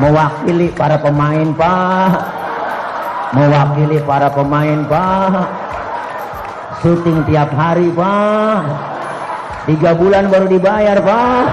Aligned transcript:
mewakili 0.00 0.68
para 0.76 0.96
pemain 1.00 1.48
Pak. 1.56 2.12
Mewakili 3.32 3.98
para 4.04 4.28
pemain 4.32 4.80
Pak. 4.86 5.48
Syuting 6.84 7.24
tiap 7.28 7.50
hari 7.56 7.88
Pak. 7.92 8.62
Tiga 9.66 9.90
bulan 9.96 10.28
baru 10.30 10.46
dibayar 10.46 10.98
Pak. 11.00 11.48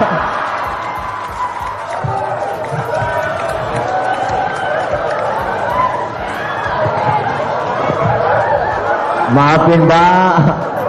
Maafin 9.34 9.82
Pak. 9.89 10.36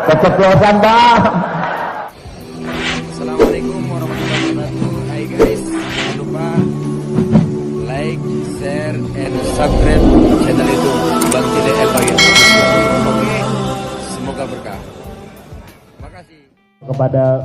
Keceplosan 0.04 0.76
Pak 0.84 1.53
kepada 17.04 17.44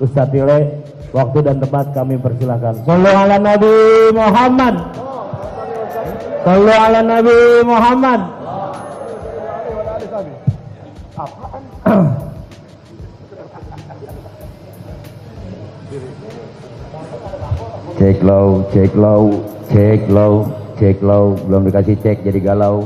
Ustadz 0.00 0.32
Tile 0.32 0.80
waktu 1.12 1.44
dan 1.44 1.60
tempat 1.60 1.92
kami 1.92 2.16
persilahkan. 2.16 2.80
Sallu 2.88 3.12
ala 3.12 3.36
Nabi 3.36 3.76
Muhammad. 4.16 4.80
Sallu 6.40 6.72
ala 6.72 7.04
Nabi 7.04 7.36
Muhammad. 7.68 8.20
Cek 18.02 18.24
low 18.24 18.66
cek 18.72 18.96
low 18.98 19.44
cek 19.70 20.10
low 20.10 20.48
cek 20.80 20.98
low 21.04 21.38
belum 21.46 21.70
dikasih 21.70 21.94
cek 22.02 22.24
jadi 22.26 22.40
galau 22.42 22.82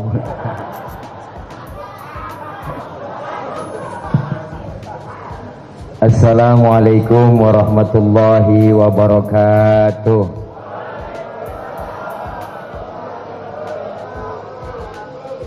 Assalamualaikum 6.07 7.43
warahmatullahi 7.43 8.71
wabarakatuh. 8.71 10.23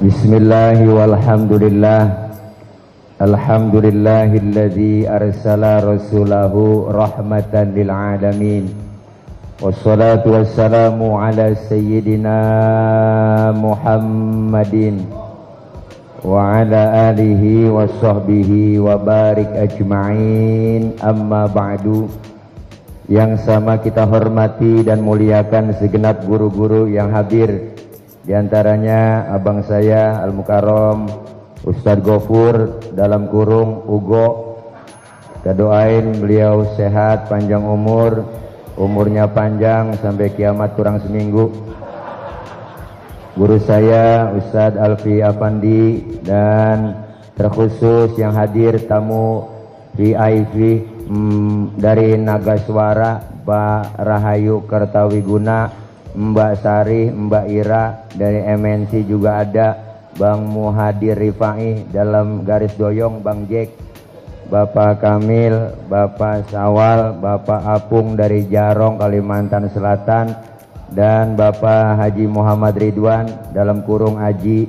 Bismillahi 0.04 0.84
walhamdulillah. 0.84 2.12
Alhamdulillahilladzi 3.24 5.08
arsala 5.08 5.80
rasulahu 5.80 6.92
rahmatan 6.92 7.72
lil 7.72 7.88
alamin. 7.88 8.68
Wassalatu 9.64 10.36
wassalamu 10.36 11.24
ala 11.24 11.56
sayyidina 11.56 12.36
Muhammadin 13.56 15.19
Wa 16.20 16.60
ala 16.60 17.16
alihi 17.16 17.72
wa 17.72 17.88
sahbihi 17.88 18.76
wa 18.76 19.00
barik 19.00 19.48
ajma'in 19.56 21.00
Amma 21.00 21.48
ba'du 21.48 22.12
Yang 23.08 23.48
sama 23.48 23.80
kita 23.80 24.04
hormati 24.04 24.84
dan 24.84 25.00
muliakan 25.00 25.74
segenap 25.80 26.28
guru-guru 26.28 26.92
yang 26.92 27.10
hadir. 27.10 27.74
Di 28.22 28.38
antaranya 28.38 29.32
abang 29.34 29.66
saya 29.66 30.22
Al-Mukarram 30.22 31.10
Ustadz 31.66 32.06
Gofur 32.06 32.84
dalam 32.94 33.32
kurung 33.32 33.88
Ugo. 33.90 34.60
Kita 35.40 35.58
doain 35.58 36.20
beliau 36.22 36.70
sehat, 36.78 37.32
panjang 37.32 37.66
umur. 37.66 38.28
Umurnya 38.78 39.26
panjang 39.26 39.98
sampai 39.98 40.30
kiamat 40.36 40.78
kurang 40.78 41.02
seminggu 41.02 41.50
Guru 43.40 43.56
saya 43.64 44.36
Ustadz 44.36 44.76
Alfi 44.76 45.24
Afandi 45.24 46.04
Dan 46.28 46.92
terkhusus 47.40 48.12
yang 48.20 48.36
hadir 48.36 48.76
tamu 48.84 49.48
VIP 49.96 50.84
hmm, 51.08 51.80
dari 51.80 52.20
Naga 52.20 52.60
Suara 52.60 53.16
Pak 53.48 53.96
Rahayu 53.96 54.68
Kertawiguna 54.68 55.72
Mbak 56.20 56.54
Sari, 56.60 57.08
Mbak 57.16 57.46
Ira 57.48 58.12
dari 58.12 58.44
MNC 58.44 59.08
juga 59.08 59.40
ada 59.40 59.68
Bang 60.20 60.44
Muhadir 60.44 61.16
Rifai 61.16 61.88
dalam 61.96 62.44
garis 62.44 62.76
doyong 62.76 63.24
Bang 63.24 63.48
Jack 63.48 63.72
Bapak 64.52 65.00
Kamil, 65.00 65.80
Bapak 65.88 66.52
Sawal, 66.52 67.16
Bapak 67.16 67.64
Apung 67.64 68.20
dari 68.20 68.52
Jarong, 68.52 69.00
Kalimantan 69.00 69.72
Selatan 69.72 70.34
dan 70.94 71.38
Bapak 71.38 72.02
Haji 72.02 72.26
Muhammad 72.26 72.78
Ridwan 72.78 73.30
dalam 73.54 73.86
kurung 73.86 74.18
Haji 74.18 74.66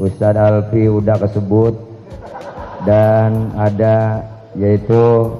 Ustadz 0.00 0.40
Alfi 0.40 0.88
udah 0.90 1.20
kesebut 1.20 1.74
dan 2.88 3.52
ada 3.56 4.24
yaitu 4.58 5.30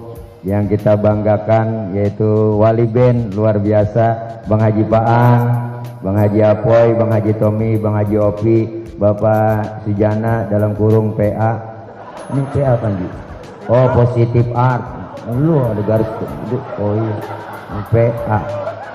yang 0.45 0.69
kita 0.69 0.95
banggakan 1.01 1.97
yaitu 1.97 2.61
Wali 2.61 2.85
Ben 2.85 3.33
luar 3.33 3.57
biasa 3.57 4.35
Bang 4.45 4.61
Haji 4.61 4.85
Paang, 4.85 5.41
Bang 6.05 6.17
Haji 6.21 6.41
Apoy, 6.45 6.93
Bang 7.01 7.11
Haji 7.17 7.33
Tommy, 7.41 7.81
Bang 7.81 7.97
Haji 7.97 8.17
Opi, 8.21 8.59
Bapak 9.01 9.83
Sujana 9.89 10.45
dalam 10.53 10.77
kurung 10.77 11.17
PA. 11.17 11.57
Ini 12.29 12.43
PA 12.53 12.73
kan 12.77 12.93
Ji? 13.01 13.09
Oh 13.73 13.87
positif 13.97 14.45
art. 14.53 14.85
Lu 15.33 15.65
ada 15.65 15.81
garis. 15.81 16.11
Oh 16.77 16.93
iya. 16.93 17.17
PA. 17.89 18.39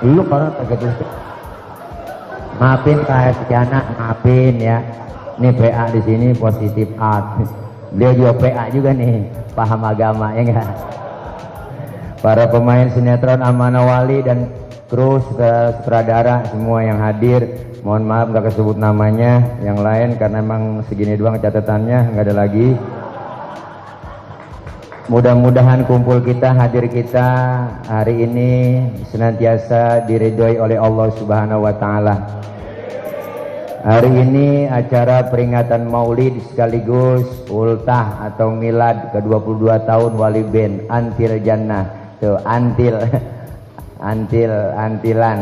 Lu 0.03 0.23
karena 0.23 0.47
pakai 0.55 0.77
tulis. 0.79 0.99
Maafin 2.59 2.99
Kak 3.07 3.35
Sujana, 3.39 3.79
maafin 3.95 4.55
ya. 4.59 4.79
Ini 5.39 5.55
PA 5.55 5.87
di 5.95 6.01
sini 6.03 6.27
positif 6.35 6.91
art. 6.99 7.47
Dia 7.95 8.11
juga 8.11 8.35
PA 8.35 8.67
juga 8.67 8.91
nih, 8.91 9.23
paham 9.55 9.81
agama 9.88 10.35
ya 10.35 10.43
enggak? 10.43 10.67
Para 12.19 12.43
pemain 12.51 12.91
sinetron 12.91 13.39
Amanah 13.39 13.88
Wali 13.88 14.19
dan 14.19 14.51
kru 14.91 15.23
sutradara 15.23 16.43
semua 16.51 16.83
yang 16.83 16.99
hadir 16.99 17.47
mohon 17.85 18.03
maaf 18.03 18.27
nggak 18.33 18.51
kesebut 18.51 18.75
namanya 18.75 19.39
yang 19.63 19.79
lain 19.79 20.19
karena 20.19 20.43
emang 20.43 20.83
segini 20.89 21.15
doang 21.15 21.39
catatannya 21.39 22.11
nggak 22.11 22.25
ada 22.27 22.35
lagi 22.35 22.75
mudah-mudahan 25.09 25.89
kumpul 25.89 26.21
kita 26.21 26.53
hadir 26.53 26.85
kita 26.85 27.25
hari 27.89 28.29
ini 28.29 28.85
senantiasa 29.09 30.05
diridhoi 30.05 30.61
oleh 30.61 30.77
Allah 30.77 31.09
subhanahu 31.17 31.65
wa 31.65 31.73
ta'ala. 31.73 32.15
Hari 33.81 34.11
ini 34.11 34.69
acara 34.69 35.25
peringatan 35.33 35.89
maulid 35.89 36.37
sekaligus 36.53 37.25
ultah 37.49 38.21
atau 38.29 38.53
milad 38.53 39.09
ke 39.09 39.17
22 39.25 39.89
tahun 39.89 40.11
wali 40.13 40.45
ben 40.45 40.85
antil 40.93 41.41
jannah. 41.41 41.89
Tuh 42.21 42.37
antil 42.45 43.01
antil 44.13 44.53
antilan 44.77 45.39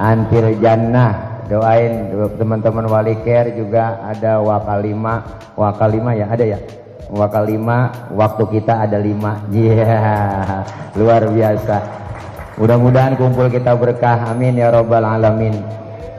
antil 0.00 0.56
jannah. 0.56 1.44
Doain 1.52 2.16
teman-teman 2.40 2.88
wali 2.88 3.12
care 3.28 3.52
juga 3.52 4.00
ada 4.08 4.40
wakalima 4.40 5.20
wakalima 5.52 6.16
ya 6.16 6.32
ada 6.32 6.48
ya 6.48 6.81
wakalima 7.12 7.92
waktu 8.16 8.44
kita 8.58 8.88
ada 8.88 8.96
lima. 8.96 9.44
Yeah. 9.52 10.64
luar 10.96 11.28
biasa. 11.28 11.76
Mudah-mudahan 12.56 13.20
kumpul 13.20 13.52
kita 13.52 13.76
berkah. 13.76 14.32
Amin 14.32 14.56
ya 14.56 14.72
robbal 14.72 15.04
alamin. 15.04 15.52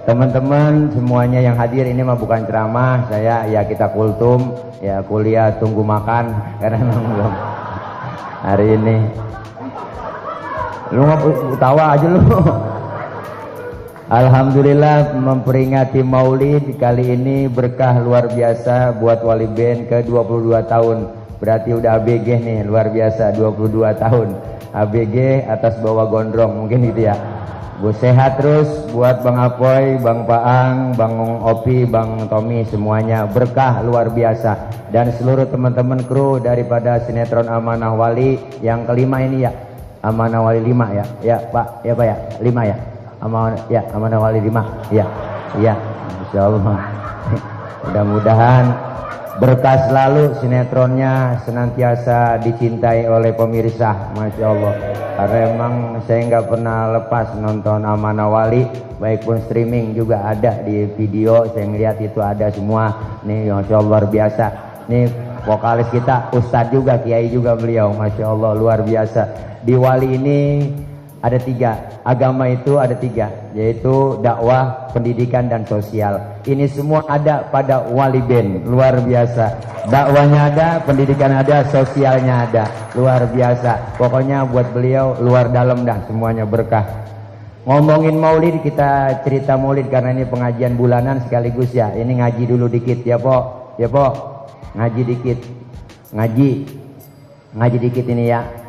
Teman-teman 0.06 0.92
semuanya 0.92 1.40
yang 1.42 1.58
hadir 1.58 1.90
ini 1.90 2.06
mah 2.06 2.18
bukan 2.18 2.46
ceramah. 2.46 3.10
Saya 3.10 3.50
ya 3.50 3.66
kita 3.66 3.90
kultum. 3.90 4.54
Ya 4.80 5.02
kuliah 5.02 5.50
tunggu 5.58 5.82
makan. 5.82 6.30
Karena 6.62 6.78
belum. 6.86 7.34
Hari 8.46 8.68
ini. 8.78 8.98
Lu 10.94 11.02
nggak 11.10 11.58
tawa 11.58 11.98
aja 11.98 12.06
lu 12.06 12.22
Alhamdulillah 14.14 15.18
memperingati 15.18 16.06
maulid 16.06 16.78
kali 16.78 17.18
ini 17.18 17.50
berkah 17.50 17.98
luar 17.98 18.30
biasa 18.30 18.94
buat 19.02 19.26
wali 19.26 19.50
ben 19.50 19.90
ke 19.90 20.06
22 20.06 20.54
tahun 20.70 21.10
berarti 21.42 21.74
udah 21.74 21.98
ABG 21.98 22.46
nih 22.46 22.62
luar 22.62 22.94
biasa 22.94 23.34
22 23.34 23.74
tahun 23.98 24.38
ABG 24.70 25.50
atas 25.50 25.82
bawah 25.82 26.06
gondrong 26.14 26.62
mungkin 26.62 26.94
gitu 26.94 27.10
ya 27.10 27.18
Bu 27.82 27.90
sehat 27.90 28.38
terus 28.38 28.70
buat 28.94 29.26
Bang 29.26 29.42
Apoy, 29.42 29.98
Bang 29.98 30.30
Paang, 30.30 30.94
Bang 30.94 31.18
Opi, 31.42 31.90
Bang 31.90 32.30
Tommy 32.30 32.70
semuanya 32.70 33.26
berkah 33.26 33.82
luar 33.82 34.14
biasa 34.14 34.70
dan 34.94 35.10
seluruh 35.18 35.50
teman-teman 35.50 36.06
kru 36.06 36.38
daripada 36.38 37.02
sinetron 37.02 37.50
Amanah 37.50 37.98
Wali 37.98 38.38
yang 38.62 38.86
kelima 38.86 39.26
ini 39.26 39.50
ya 39.50 39.52
Amanah 40.06 40.44
Wali 40.46 40.60
5 40.60 41.00
ya. 41.00 41.06
Ya, 41.24 41.38
Pak. 41.50 41.82
Ya, 41.88 41.96
Pak 41.96 42.06
ya. 42.06 42.16
5 42.44 42.68
ya. 42.68 42.93
Amanah 43.24 43.64
ya, 43.72 43.82
Amanah 43.96 44.20
Wali 44.20 44.44
5. 44.44 44.92
Ya. 44.92 45.08
Ya. 45.56 45.80
Insyaallah. 46.28 46.80
Mudah-mudahan 47.88 48.94
Berkah 49.34 49.90
selalu 49.90 50.38
sinetronnya 50.38 51.42
senantiasa 51.42 52.38
dicintai 52.38 53.10
oleh 53.10 53.34
pemirsa, 53.34 54.14
masya 54.14 54.46
Allah. 54.46 54.74
Karena 55.18 55.38
emang 55.50 55.74
saya 56.06 56.22
nggak 56.30 56.54
pernah 56.54 56.94
lepas 56.94 57.34
nonton 57.42 57.82
Amanah 57.82 58.30
Wali, 58.30 58.70
baik 59.02 59.26
pun 59.26 59.42
streaming 59.42 59.98
juga 59.98 60.22
ada 60.22 60.62
di 60.62 60.86
video. 60.94 61.50
Saya 61.50 61.66
ngeliat 61.66 61.98
itu 61.98 62.22
ada 62.22 62.54
semua. 62.54 62.94
Nih, 63.26 63.50
masya 63.50 63.74
Allah 63.82 63.90
luar 63.90 64.06
biasa. 64.06 64.46
Nih 64.86 65.10
vokalis 65.50 65.90
kita, 65.90 66.30
Ustadz 66.30 66.70
juga, 66.70 67.02
Kiai 67.02 67.26
juga 67.34 67.58
beliau, 67.58 67.90
masya 67.90 68.30
Allah 68.30 68.54
luar 68.54 68.86
biasa. 68.86 69.34
Di 69.66 69.74
Wali 69.74 70.14
ini 70.14 70.40
ada 71.24 71.40
tiga. 71.40 72.04
Agama 72.04 72.52
itu 72.52 72.76
ada 72.76 73.00
tiga 73.00 73.32
yaitu 73.56 74.20
dakwah 74.20 74.92
pendidikan 74.92 75.48
dan 75.48 75.64
sosial. 75.64 76.20
Ini 76.44 76.68
semua 76.68 77.08
ada 77.08 77.48
pada 77.48 77.88
wali 77.88 78.20
ben 78.20 78.68
luar 78.68 79.00
biasa. 79.00 79.56
Dakwahnya 79.88 80.52
ada 80.52 80.68
pendidikan 80.84 81.32
ada 81.32 81.64
sosialnya 81.72 82.44
ada. 82.44 82.68
Luar 83.00 83.24
biasa. 83.32 83.96
Pokoknya 83.96 84.44
buat 84.44 84.76
beliau 84.76 85.16
luar 85.24 85.48
dalam 85.48 85.88
dah 85.88 86.04
semuanya 86.12 86.44
berkah. 86.44 86.84
Ngomongin 87.64 88.20
maulid 88.20 88.60
kita 88.60 89.24
cerita 89.24 89.56
maulid 89.56 89.88
karena 89.88 90.12
ini 90.12 90.28
pengajian 90.28 90.76
bulanan 90.76 91.24
sekaligus 91.24 91.72
ya. 91.72 91.96
Ini 91.96 92.20
ngaji 92.20 92.44
dulu 92.52 92.68
dikit 92.68 93.00
ya 93.08 93.16
po. 93.16 93.72
Ya 93.80 93.88
po. 93.88 94.12
Ngaji 94.76 95.02
dikit. 95.08 95.40
Ngaji. 96.12 96.52
Ngaji 97.56 97.78
dikit 97.80 98.06
ini 98.12 98.28
ya 98.28 98.63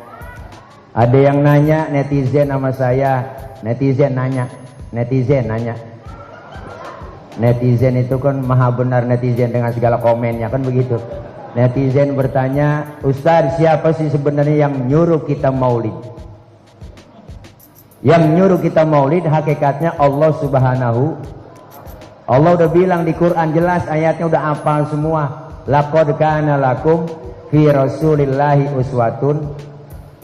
ada 0.95 1.17
yang 1.19 1.43
nanya 1.43 1.91
netizen 1.91 2.47
sama 2.47 2.71
saya, 2.71 3.27
netizen 3.59 4.15
nanya, 4.15 4.47
netizen 4.95 5.51
nanya. 5.51 5.75
Netizen 7.35 7.99
itu 7.99 8.15
kan 8.15 8.39
maha 8.39 8.71
benar 8.71 9.03
netizen 9.03 9.51
dengan 9.51 9.75
segala 9.75 9.99
komennya 9.99 10.47
kan 10.47 10.63
begitu. 10.63 10.95
Netizen 11.51 12.15
bertanya, 12.15 12.95
Ustaz 13.03 13.59
siapa 13.59 13.91
sih 13.91 14.07
sebenarnya 14.07 14.71
yang 14.71 14.87
nyuruh 14.87 15.27
kita 15.27 15.51
maulid? 15.51 15.91
Yang 17.99 18.23
nyuruh 18.31 18.59
kita 18.63 18.87
maulid 18.87 19.27
hakikatnya 19.27 19.99
Allah 19.99 20.31
subhanahu 20.39 21.19
Allah 22.25 22.57
udah 22.57 22.69
bilang 22.73 23.05
di 23.05 23.13
Quran 23.13 23.53
jelas 23.53 23.85
ayatnya 23.85 24.25
udah 24.25 24.41
apal 24.57 24.87
semua. 24.89 25.23
Laqad 25.69 26.17
kana 26.17 26.57
lakum 26.57 27.05
fi 27.53 27.69
rasulillahi 27.69 28.73
uswatun 28.73 29.45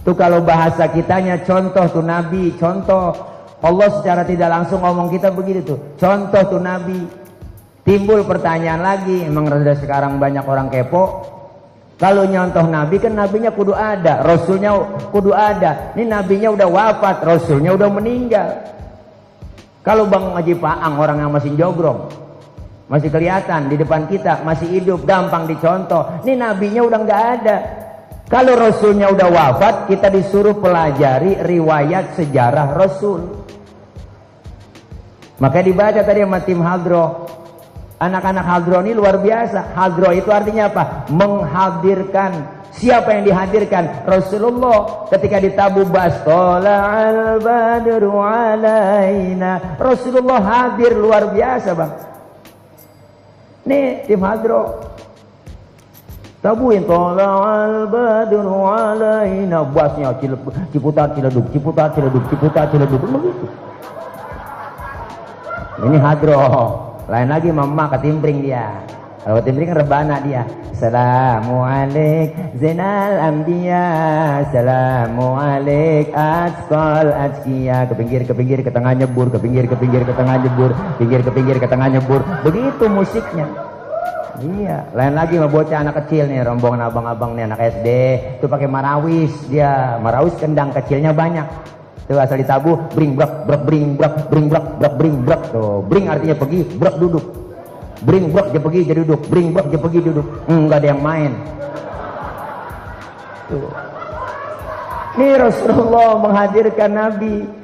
Tuh 0.01 0.17
kalau 0.17 0.41
bahasa 0.41 0.89
kitanya 0.89 1.45
contoh 1.45 1.85
tuh 1.85 2.01
Nabi, 2.01 2.57
contoh 2.57 3.13
Allah 3.61 3.89
secara 4.01 4.25
tidak 4.25 4.49
langsung 4.49 4.81
ngomong 4.81 5.13
kita 5.13 5.29
begitu 5.29 5.61
tuh. 5.61 5.79
Contoh 6.01 6.41
tuh 6.57 6.61
Nabi. 6.61 7.21
Timbul 7.81 8.25
pertanyaan 8.25 8.81
lagi, 8.81 9.25
emang 9.25 9.49
rada 9.49 9.73
sekarang 9.77 10.17
banyak 10.21 10.45
orang 10.45 10.69
kepo. 10.69 11.25
Kalau 12.01 12.25
nyontoh 12.25 12.65
Nabi 12.65 12.97
kan 12.97 13.13
nabinya 13.13 13.53
kudu 13.53 13.77
ada, 13.77 14.25
rasulnya 14.25 14.73
kudu 15.13 15.37
ada. 15.37 15.93
Ini 15.93 16.09
nabinya 16.09 16.49
udah 16.49 16.65
wafat, 16.65 17.21
rasulnya 17.21 17.77
udah 17.77 17.89
meninggal. 17.93 18.49
Kalau 19.85 20.09
Bang 20.09 20.33
Haji 20.33 20.57
Paang 20.57 20.97
orang 20.97 21.21
yang 21.21 21.29
masih 21.33 21.53
jogrong, 21.53 22.09
masih 22.89 23.09
kelihatan 23.13 23.69
di 23.69 23.77
depan 23.77 24.09
kita, 24.09 24.41
masih 24.41 24.65
hidup, 24.81 25.05
gampang 25.05 25.45
dicontoh. 25.45 26.21
Ini 26.25 26.37
nabinya 26.41 26.81
udah 26.85 26.99
nggak 27.05 27.23
ada. 27.37 27.57
Kalau 28.31 28.55
Rasulnya 28.55 29.11
udah 29.11 29.27
wafat, 29.27 29.75
kita 29.91 30.07
disuruh 30.07 30.55
pelajari 30.55 31.35
riwayat 31.43 32.15
sejarah 32.15 32.79
Rasul. 32.79 33.27
Maka 35.35 35.59
dibaca 35.59 35.99
tadi 35.99 36.23
sama 36.23 36.39
tim 36.39 36.63
Hadro. 36.63 37.27
Anak-anak 37.99 38.45
Hadro 38.47 38.79
ini 38.87 38.95
luar 38.95 39.19
biasa. 39.19 39.75
Hadro 39.75 40.15
itu 40.15 40.31
artinya 40.31 40.71
apa? 40.71 41.11
Menghadirkan. 41.11 42.63
Siapa 42.71 43.19
yang 43.19 43.27
dihadirkan? 43.27 44.07
Rasulullah. 44.07 45.11
Ketika 45.11 45.43
ditabu 45.43 45.83
bas. 45.91 46.23
al 46.23 47.35
badru 47.43 48.15
alaina. 48.15 49.75
Rasulullah 49.75 50.39
hadir 50.39 50.95
luar 50.95 51.35
biasa 51.35 51.69
bang. 51.75 51.91
Nih 53.67 54.07
tim 54.07 54.23
Hadro. 54.23 54.90
Tabuin 56.41 56.81
tola'al 56.89 57.85
badru 57.85 58.65
alaina. 58.65 59.61
Basnya 59.61 60.09
Ciputat 60.73 61.13
Ciledug 61.13 61.45
Ciputat 61.53 61.93
Ciledug 61.93 62.25
Ciputat 62.33 62.65
Ciledug. 62.73 62.97
Begitu. 62.97 63.45
Ini 65.85 66.01
hadro. 66.01 66.41
Lain 67.05 67.29
lagi 67.29 67.53
mama 67.53 67.93
ketimpring 67.93 68.41
dia. 68.41 68.73
Kalau 69.21 69.37
ketimpring 69.37 69.69
kan 69.69 69.85
rebana 69.85 70.17
dia. 70.25 70.41
Assalamualaikum 70.73 72.57
Zainal 72.57 73.21
Ambiya 73.21 73.85
Assalamualaikum 74.41 76.17
Atskol 76.17 77.13
Atskia 77.13 77.85
Ke 77.85 77.93
pinggir 77.93 78.25
ke 78.25 78.33
pinggir 78.33 78.65
ke 78.65 78.73
tengah 78.73 78.97
nyebur. 78.97 79.29
Ke 79.29 79.37
pinggir 79.37 79.69
ke 79.69 79.77
pinggir 79.77 80.01
ke 80.01 80.13
tengah 80.17 80.41
nyebur. 80.41 80.73
Pinggir 80.97 81.21
ke 81.21 81.29
pinggir 81.29 81.61
ke 81.61 81.69
tengah 81.69 81.85
nyebur. 81.85 82.25
Begitu 82.41 82.89
musiknya 82.89 83.45
Iya, 84.39 84.87
lain 84.95 85.13
lagi 85.17 85.35
mau 85.35 85.51
bocah 85.51 85.83
anak 85.83 86.05
kecil 86.05 86.31
nih, 86.31 86.47
rombongan 86.47 86.87
abang-abang 86.87 87.35
nih 87.35 87.51
anak 87.51 87.59
SD, 87.75 87.87
itu 88.39 88.45
pakai 88.47 88.69
marawis 88.71 89.33
dia, 89.51 89.99
marawis 89.99 90.31
kendang 90.39 90.71
kecilnya 90.71 91.11
banyak. 91.11 91.43
Tuh 92.07 92.15
asal 92.15 92.39
ditabuh, 92.39 92.95
bring 92.95 93.19
brak, 93.19 93.43
brak 93.43 93.61
bring 93.67 93.99
brak, 93.99 94.31
bring 94.31 94.47
brak, 94.47 94.65
brak 94.79 94.93
bring 94.95 95.15
brak. 95.27 95.41
Tuh, 95.51 95.83
bring 95.83 96.07
artinya 96.07 96.35
pergi, 96.39 96.63
brak 96.79 96.95
duduk. 96.95 97.25
Bring 98.01 98.31
brak 98.31 98.55
dia 98.55 98.61
pergi 98.63 98.79
jadi 98.87 98.99
duduk, 99.03 99.21
bring 99.27 99.51
brak 99.51 99.67
dia 99.67 99.79
pergi 99.79 99.99
duduk. 99.99 100.27
Enggak 100.47 100.79
ada 100.79 100.87
yang 100.95 101.01
main. 101.03 101.31
Tuh. 103.51 103.71
Ini 105.11 105.27
Rasulullah 105.35 106.15
menghadirkan 106.23 106.91
Nabi 106.95 107.60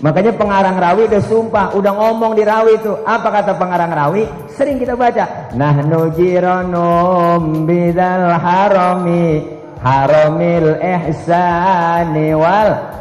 Makanya 0.00 0.32
pengarang 0.32 0.80
rawi 0.80 1.12
udah 1.12 1.22
sumpah, 1.28 1.66
udah 1.76 1.92
ngomong 1.92 2.32
di 2.32 2.40
rawi 2.40 2.80
itu. 2.80 2.92
Apa 3.04 3.28
kata 3.28 3.52
pengarang 3.60 3.92
rawi? 3.92 4.24
Sering 4.56 4.80
kita 4.80 4.96
baca. 4.96 5.52
Nahnu 5.52 6.16
jiranum 6.16 7.68
bidal 7.68 8.32
harami 8.40 9.44
haramil 9.84 10.80
ihsani 10.80 12.32
wal 12.32 13.00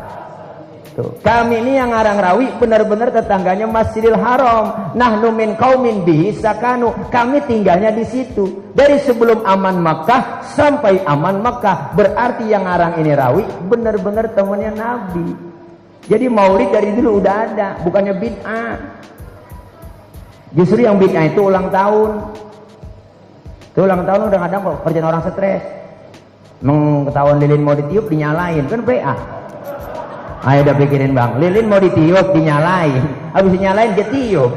Tuh. 1.00 1.16
Kami 1.24 1.63
ini 1.63 1.80
yang 1.80 1.96
ngarang 1.96 2.19
rawi 2.19 2.51
benar-benar 2.60 3.16
tetangganya 3.16 3.63
Masjidil 3.63 4.19
Haram. 4.19 4.92
Nahnu 5.00 5.31
min 5.31 5.56
kaumin 5.56 6.04
bihi 6.04 6.36
sakanu. 6.36 6.92
Kami 7.07 7.40
tinggalnya 7.48 7.95
di 7.95 8.04
situ. 8.04 8.75
Dari 8.75 9.00
sebelum 9.00 9.48
aman 9.48 9.80
Makkah 9.80 10.44
sampai 10.44 11.00
aman 11.07 11.40
Makkah. 11.40 11.95
Berarti 11.95 12.52
yang 12.52 12.68
ngarang 12.68 13.00
ini 13.00 13.16
rawi 13.16 13.44
benar-benar 13.72 14.36
temannya 14.36 14.72
Nabi. 14.75 15.48
Jadi 16.09 16.25
maulid 16.25 16.73
dari 16.73 16.89
dulu 16.97 17.21
udah 17.21 17.35
ada, 17.45 17.68
bukannya 17.85 18.18
bid'ah. 18.18 18.75
Justru 20.57 20.81
yang 20.81 20.97
bid'ah 20.97 21.30
itu 21.30 21.37
ulang 21.45 21.69
tahun. 21.69 22.33
Itu 23.69 23.85
ulang 23.85 24.01
tahun 24.09 24.33
udah 24.33 24.39
kadang 24.49 24.61
kok 24.66 24.78
kerjaan 24.89 25.06
orang 25.06 25.23
stres. 25.30 25.63
Mengetahuan 26.66 27.37
lilin 27.37 27.61
mau 27.61 27.78
ditiup 27.78 28.09
dinyalain 28.09 28.66
kan 28.66 28.81
PA. 28.81 29.16
Ayo 30.39 30.63
udah 30.63 30.75
pikirin 30.80 31.11
bang, 31.11 31.35
lilin 31.35 31.68
mau 31.68 31.83
ditiup 31.83 32.31
dinyalain, 32.31 33.04
habis 33.35 33.51
dinyalain 33.59 33.92
dia 33.92 34.07
tiup, 34.07 34.51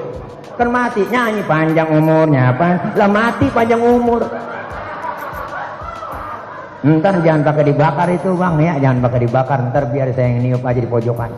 kan 0.54 0.70
mati 0.70 1.02
nyanyi 1.10 1.42
panjang 1.42 1.90
umurnya 1.90 2.54
apa? 2.54 2.94
Lah 2.94 3.10
mati 3.10 3.50
panjang 3.50 3.82
umur. 3.82 4.22
Ntar 6.82 7.22
jangan 7.22 7.46
pakai 7.46 7.70
dibakar 7.70 8.10
itu 8.10 8.34
bang 8.34 8.58
ya, 8.58 8.74
jangan 8.82 9.06
pakai 9.06 9.20
dibakar. 9.22 9.58
Ntar 9.70 9.86
biar 9.94 10.10
saya 10.18 10.34
yang 10.34 10.42
niup 10.42 10.66
aja 10.66 10.82
di 10.82 10.90
pojokan. 10.90 11.30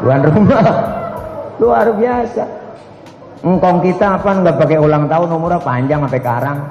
Tuan 0.00 0.20
rumah 0.24 0.64
luar 1.60 1.92
biasa. 1.92 2.44
Engkong 3.44 3.84
kita 3.84 4.16
apa 4.16 4.30
nggak 4.40 4.56
pakai 4.56 4.80
ulang 4.80 5.04
tahun 5.04 5.28
umurnya 5.36 5.60
panjang 5.60 6.00
sampai 6.00 6.22
karang. 6.24 6.64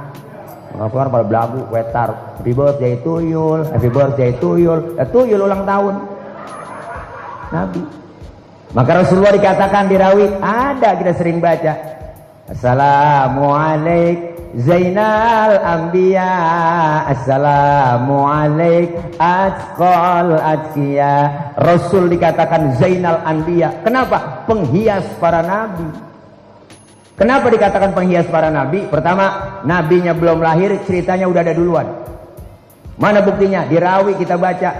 Nggak 0.74 0.90
keluar 0.90 1.08
pada 1.14 1.26
belagu, 1.30 1.62
wetar. 1.70 2.10
Happy 2.42 2.58
birthday 2.58 2.98
tuyul, 3.06 3.62
happy 3.70 3.90
birthday 3.94 4.34
tuyul. 4.42 4.98
Ya, 4.98 5.06
tuyul 5.06 5.46
ulang 5.46 5.70
tahun. 5.70 6.02
Nabi. 7.54 7.86
Maka 8.74 9.06
Rasulullah 9.06 9.38
dikatakan 9.38 9.86
di 9.86 10.02
rawi 10.02 10.26
ada 10.42 10.98
kita 10.98 11.14
sering 11.14 11.38
baca. 11.38 11.94
Assalamualaikum 12.50 14.35
Zainal 14.56 15.60
Anbiya 15.60 16.32
Assalamu 17.12 18.24
alaik 18.24 18.94
Atqal 19.20 20.38
Atqiya. 20.40 21.14
Rasul 21.60 22.08
dikatakan 22.08 22.78
Zainal 22.80 23.20
Anbiya. 23.26 23.84
Kenapa? 23.84 24.48
Penghias 24.48 25.04
para 25.20 25.44
nabi. 25.44 25.90
Kenapa 27.20 27.48
dikatakan 27.52 27.92
penghias 27.92 28.28
para 28.32 28.48
nabi? 28.48 28.88
Pertama, 28.88 29.60
nabinya 29.68 30.16
belum 30.16 30.40
lahir 30.40 30.78
Ceritanya 30.88 31.28
udah 31.28 31.42
ada 31.44 31.54
duluan. 31.56 31.88
Mana 32.96 33.20
buktinya? 33.20 33.68
Di 33.68 33.76
rawi 33.76 34.16
kita 34.16 34.40
baca. 34.40 34.72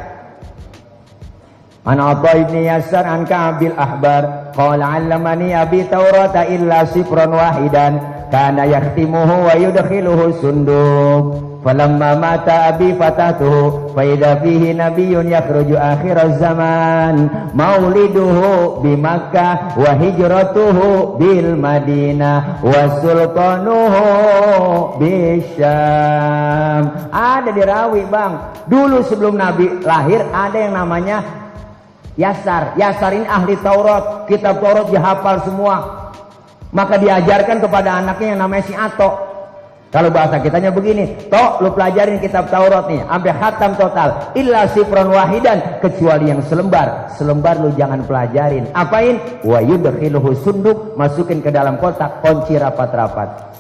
An 1.86 2.00
Atha 2.00 2.32
ibn 2.40 2.56
Yasar 2.64 3.04
an 3.04 3.28
Ka'bil 3.28 3.76
Ahbar. 3.76 4.56
Qala 4.56 4.96
'allamani 4.96 5.52
abi 5.52 5.84
Taurata 5.86 6.48
illa 6.48 6.88
sifran 6.88 7.36
wahidan 7.36 8.15
kana 8.36 8.68
yakhtimuhu 8.68 9.48
wa 9.48 9.56
yudkhiluhu 9.56 10.44
sunduk. 10.44 11.24
Falamma 11.64 12.14
mata 12.20 12.70
abi 12.70 12.94
fatatuhu 12.94 13.96
fa 13.98 14.06
idza 14.06 14.38
fihi 14.44 14.78
nabiyyun 14.78 15.34
yakhruju 15.34 15.74
akhir 15.74 16.38
zaman 16.38 17.26
mauliduhu 17.58 18.86
bi 18.86 18.94
Makkah 18.94 19.74
wa 19.74 19.98
hijratuhu 19.98 21.18
bil 21.18 21.58
Madinah 21.58 22.62
wa 22.62 22.82
sultanuhu 23.02 24.04
bi 25.02 25.42
Syam. 25.58 27.10
Ada 27.10 27.50
di 27.50 27.64
Rawi 27.66 28.04
Bang. 28.14 28.62
Dulu 28.70 29.02
sebelum 29.10 29.34
Nabi 29.34 29.82
lahir 29.82 30.22
ada 30.36 30.60
yang 30.60 30.78
namanya 30.78 31.24
Yasar. 32.14 32.78
Yasar 32.78 33.10
ini 33.16 33.26
ahli 33.26 33.58
Taurat. 33.58 34.30
Kitab 34.30 34.62
Taurat 34.62 34.86
dihafal 34.94 35.42
semua 35.42 36.05
maka 36.76 37.00
diajarkan 37.00 37.64
kepada 37.64 38.04
anaknya 38.04 38.36
yang 38.36 38.40
namanya 38.44 38.64
si 38.68 38.76
Atok 38.76 39.36
kalau 39.96 40.12
bahasa 40.12 40.44
kitanya 40.44 40.76
begini, 40.76 41.08
toh 41.32 41.64
lu 41.64 41.72
pelajarin 41.72 42.20
kitab 42.20 42.52
Taurat 42.52 42.84
nih, 42.92 43.00
sampai 43.08 43.32
khatam 43.32 43.72
total. 43.80 44.10
Illa 44.36 44.68
sifron 44.68 45.08
wahidan, 45.08 45.80
kecuali 45.80 46.36
yang 46.36 46.44
selembar. 46.44 47.08
Selembar 47.16 47.64
lu 47.64 47.72
jangan 47.80 48.04
pelajarin. 48.04 48.68
Apain? 48.76 49.16
Wa 49.40 49.64
yudkhiluhu 49.64 50.36
sunduk, 50.44 51.00
masukin 51.00 51.40
ke 51.40 51.48
dalam 51.48 51.80
kotak, 51.80 52.20
kunci 52.20 52.60
rapat-rapat. 52.60 53.56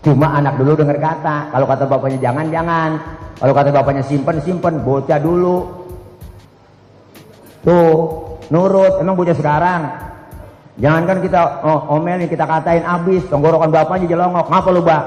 Cuma 0.00 0.40
anak 0.40 0.56
dulu 0.56 0.72
dengar 0.72 0.96
kata, 0.96 1.52
kalau 1.52 1.66
kata 1.68 1.84
bapaknya 1.84 2.18
jangan, 2.32 2.46
jangan. 2.48 2.90
Kalau 3.36 3.52
kata 3.52 3.68
bapaknya 3.68 4.04
simpen, 4.08 4.40
simpen, 4.40 4.80
bocah 4.80 5.20
dulu. 5.20 5.68
Tuh, 7.60 7.96
nurut, 8.48 9.04
emang 9.04 9.20
bocah 9.20 9.36
sekarang. 9.36 9.82
Jangankan 10.78 11.18
kita 11.26 11.66
oh, 11.66 11.98
omelin, 11.98 12.30
kita 12.30 12.46
katain 12.46 12.86
abis, 12.86 13.26
tenggorokan 13.26 13.74
bapaknya 13.74 14.14
jelongok. 14.14 14.46
Ngapa 14.46 14.68
lu, 14.70 14.82
Bak? 14.86 15.02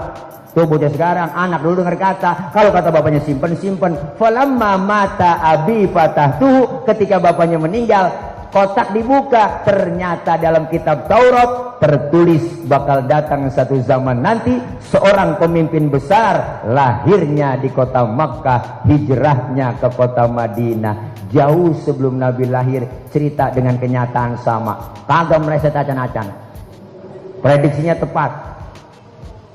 Tuh 0.52 0.68
bocah 0.68 0.92
sekarang 0.92 1.32
anak 1.32 1.64
dulu 1.64 1.80
dengar 1.80 1.96
kata, 1.96 2.52
kalau 2.52 2.76
kata 2.76 2.92
bapaknya 2.92 3.24
simpen 3.24 3.56
simpen. 3.56 3.96
Falamma 4.20 4.76
mata 4.76 5.40
abi 5.40 5.88
fatah 5.88 6.36
tuh 6.44 6.84
ketika 6.84 7.24
bapaknya 7.24 7.56
meninggal, 7.56 8.12
kotak 8.52 8.92
dibuka, 8.92 9.64
ternyata 9.64 10.36
dalam 10.36 10.68
kitab 10.68 11.08
Taurat 11.08 11.80
tertulis 11.80 12.44
bakal 12.68 13.08
datang 13.08 13.50
satu 13.50 13.80
zaman 13.82 14.22
nanti 14.22 14.54
seorang 14.92 15.40
pemimpin 15.40 15.88
besar 15.90 16.62
lahirnya 16.68 17.58
di 17.58 17.72
kota 17.72 18.06
Makkah, 18.06 18.86
hijrahnya 18.86 19.80
ke 19.80 19.90
kota 19.96 20.28
Madinah. 20.28 21.18
Jauh 21.32 21.72
sebelum 21.80 22.20
Nabi 22.20 22.44
lahir, 22.52 22.84
cerita 23.08 23.48
dengan 23.56 23.80
kenyataan 23.80 24.36
sama. 24.44 25.00
Kagak 25.08 25.40
meleset 25.40 25.72
acan-acan. 25.72 26.28
Prediksinya 27.40 27.96
tepat. 27.96 28.32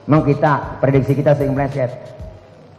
Memang 0.08 0.24
kita, 0.24 0.80
prediksi 0.80 1.12
kita 1.12 1.36
sering 1.36 1.52
meleset. 1.52 2.15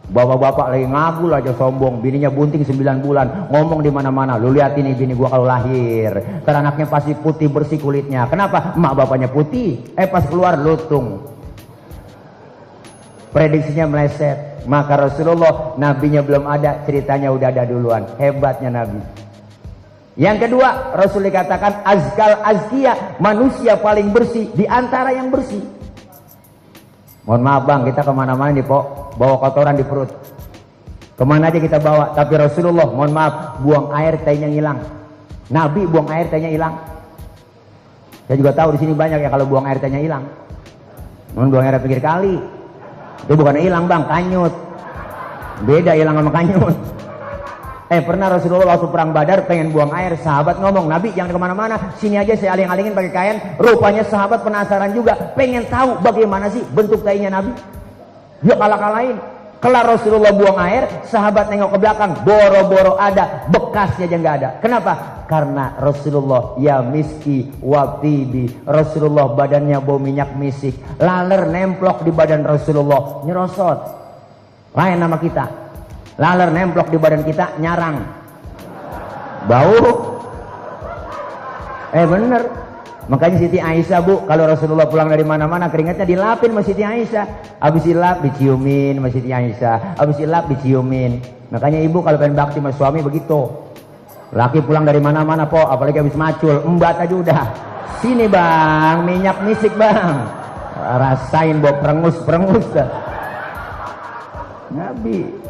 Bapak-bapak 0.08 0.72
lagi 0.72 0.88
ngabul 0.88 1.36
aja 1.36 1.52
sombong, 1.52 2.00
bininya 2.00 2.32
bunting 2.32 2.64
9 2.64 3.04
bulan, 3.04 3.52
ngomong 3.52 3.84
di 3.84 3.92
mana-mana. 3.92 4.40
Lu 4.40 4.48
lihat 4.56 4.72
ini 4.80 4.96
bini 4.96 5.12
gua 5.12 5.28
kalau 5.28 5.44
lahir, 5.44 6.40
karena 6.48 6.64
anaknya 6.64 6.88
pasti 6.88 7.12
putih 7.12 7.52
bersih 7.52 7.76
kulitnya. 7.76 8.24
Kenapa? 8.24 8.72
Mak 8.72 8.96
bapaknya 8.96 9.28
putih, 9.28 9.84
eh 9.92 10.08
pas 10.08 10.24
keluar 10.24 10.56
lutung. 10.56 11.28
Prediksinya 13.36 13.84
meleset. 13.84 14.64
Maka 14.64 14.96
Rasulullah, 14.96 15.76
nabinya 15.76 16.24
belum 16.24 16.44
ada, 16.48 16.84
ceritanya 16.88 17.28
udah 17.28 17.48
ada 17.52 17.64
duluan. 17.68 18.04
Hebatnya 18.16 18.68
nabi. 18.68 19.00
Yang 20.16 20.48
kedua, 20.48 20.92
Rasul 20.96 21.28
dikatakan 21.28 21.84
azkal 21.84 22.42
azkia, 22.42 23.16
manusia 23.20 23.76
paling 23.76 24.08
bersih 24.12 24.48
di 24.56 24.64
antara 24.64 25.12
yang 25.12 25.28
bersih. 25.28 25.62
Mohon 27.28 27.42
maaf 27.44 27.62
bang, 27.68 27.80
kita 27.92 28.00
ke 28.04 28.12
mana-mana 28.12 28.50
nih 28.56 28.64
pok, 28.64 28.84
bawa 29.18 29.34
kotoran 29.42 29.74
di 29.74 29.82
perut. 29.82 30.08
Ke 31.18 31.26
mana 31.26 31.50
aja 31.50 31.58
kita 31.58 31.82
bawa, 31.82 32.14
tapi 32.14 32.38
Rasulullah, 32.38 32.86
mohon 32.86 33.10
maaf, 33.10 33.58
buang 33.58 33.90
air 33.90 34.22
tainya 34.22 34.46
hilang. 34.46 34.78
Nabi 35.50 35.82
buang 35.90 36.06
air 36.14 36.30
tainya 36.30 36.54
hilang. 36.54 36.78
Saya 38.30 38.38
juga 38.38 38.54
tahu 38.54 38.78
di 38.78 38.86
sini 38.86 38.92
banyak 38.94 39.26
ya 39.26 39.28
kalau 39.32 39.42
buang 39.50 39.66
air 39.66 39.82
tainya 39.82 39.98
hilang. 39.98 40.22
Mohon 41.34 41.48
buang 41.58 41.64
air 41.66 41.74
pinggir 41.82 41.98
kali. 41.98 42.38
Itu 43.26 43.34
bukan 43.34 43.58
hilang 43.58 43.90
bang, 43.90 44.06
kanyut. 44.06 44.54
Beda 45.66 45.98
hilang 45.98 46.22
sama 46.22 46.30
kanyut. 46.30 46.76
Eh 47.88 48.04
pernah 48.04 48.28
Rasulullah 48.28 48.76
waktu 48.76 48.86
perang 48.92 49.16
Badar 49.16 49.48
pengen 49.48 49.72
buang 49.72 49.88
air, 49.96 50.12
sahabat 50.20 50.60
ngomong, 50.60 50.92
Nabi 50.92 51.08
jangan 51.16 51.32
ke 51.32 51.40
mana-mana, 51.40 51.74
sini 51.96 52.20
aja 52.20 52.36
saya 52.36 52.52
aling-alingin 52.52 52.92
pakai 52.92 53.12
kain. 53.16 53.36
Rupanya 53.56 54.04
sahabat 54.04 54.44
penasaran 54.44 54.92
juga, 54.92 55.16
pengen 55.32 55.64
tahu 55.66 55.96
bagaimana 56.04 56.52
sih 56.52 56.60
bentuk 56.76 57.00
tainya 57.00 57.32
Nabi. 57.32 57.77
Dia 58.42 58.54
kalah-kalahin. 58.54 59.18
Kelar 59.58 59.90
Rasulullah 59.90 60.30
buang 60.30 60.54
air, 60.62 60.86
sahabat 61.10 61.50
nengok 61.50 61.74
ke 61.74 61.78
belakang, 61.82 62.14
boro-boro 62.22 62.94
ada, 62.94 63.42
bekasnya 63.50 64.06
aja 64.06 64.16
nggak 64.22 64.36
ada. 64.38 64.48
Kenapa? 64.62 64.92
Karena 65.26 65.74
Rasulullah 65.82 66.54
ya 66.62 66.78
miski 66.78 67.50
watibi. 67.58 68.62
Rasulullah 68.62 69.34
badannya 69.34 69.82
bau 69.82 69.98
minyak 69.98 70.38
misik. 70.38 70.78
Laler 71.02 71.50
nemplok 71.50 72.06
di 72.06 72.14
badan 72.14 72.46
Rasulullah, 72.46 73.26
nyerosot. 73.26 73.78
Lain 74.78 74.94
nama 74.94 75.18
kita, 75.18 75.44
laler 76.22 76.54
nemplok 76.54 76.94
di 76.94 76.98
badan 77.02 77.26
kita 77.26 77.58
nyarang 77.58 78.18
bau 79.48 79.80
eh 81.94 82.04
bener 82.04 82.42
makanya 83.08 83.36
Siti 83.40 83.58
Aisyah 83.58 84.00
bu 84.04 84.28
kalau 84.28 84.44
Rasulullah 84.46 84.86
pulang 84.86 85.08
dari 85.08 85.24
mana-mana 85.24 85.72
keringatnya 85.72 86.04
dilapin 86.04 86.52
sama 86.52 86.62
Siti 86.62 86.84
Aisyah. 86.84 87.58
Habis 87.58 87.82
dilap 87.88 88.20
diciumin 88.22 89.00
sama 89.00 89.08
Siti 89.10 89.30
Aisyah. 89.32 89.98
Habis 89.98 90.16
dilap 90.20 90.44
diciumin. 90.46 91.18
Makanya 91.48 91.80
ibu 91.80 92.04
kalau 92.04 92.20
pengen 92.20 92.36
bakti 92.36 92.60
sama 92.60 92.70
suami 92.76 93.00
begitu. 93.00 93.48
Laki 94.36 94.60
pulang 94.60 94.84
dari 94.84 95.00
mana-mana 95.00 95.48
po 95.48 95.58
apalagi 95.58 96.04
habis 96.04 96.14
macul. 96.14 96.60
Embat 96.62 97.00
aja 97.00 97.14
udah. 97.16 97.42
Sini 98.04 98.28
bang 98.28 99.02
minyak 99.02 99.40
misik 99.42 99.72
bang. 99.74 100.28
Rasain 100.78 101.58
bawa 101.58 101.74
perengus 101.82 102.16
perengus 102.22 102.66
Nabi 104.70 105.47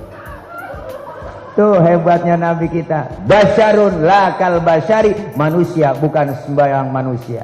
Tuh 1.58 1.82
hebatnya 1.82 2.38
Nabi 2.38 2.70
kita. 2.70 3.26
Basyarun 3.26 4.06
lakal 4.06 4.62
basyari. 4.62 5.34
Manusia 5.34 5.90
bukan 5.90 6.30
sembahyang 6.46 6.86
manusia. 6.86 7.42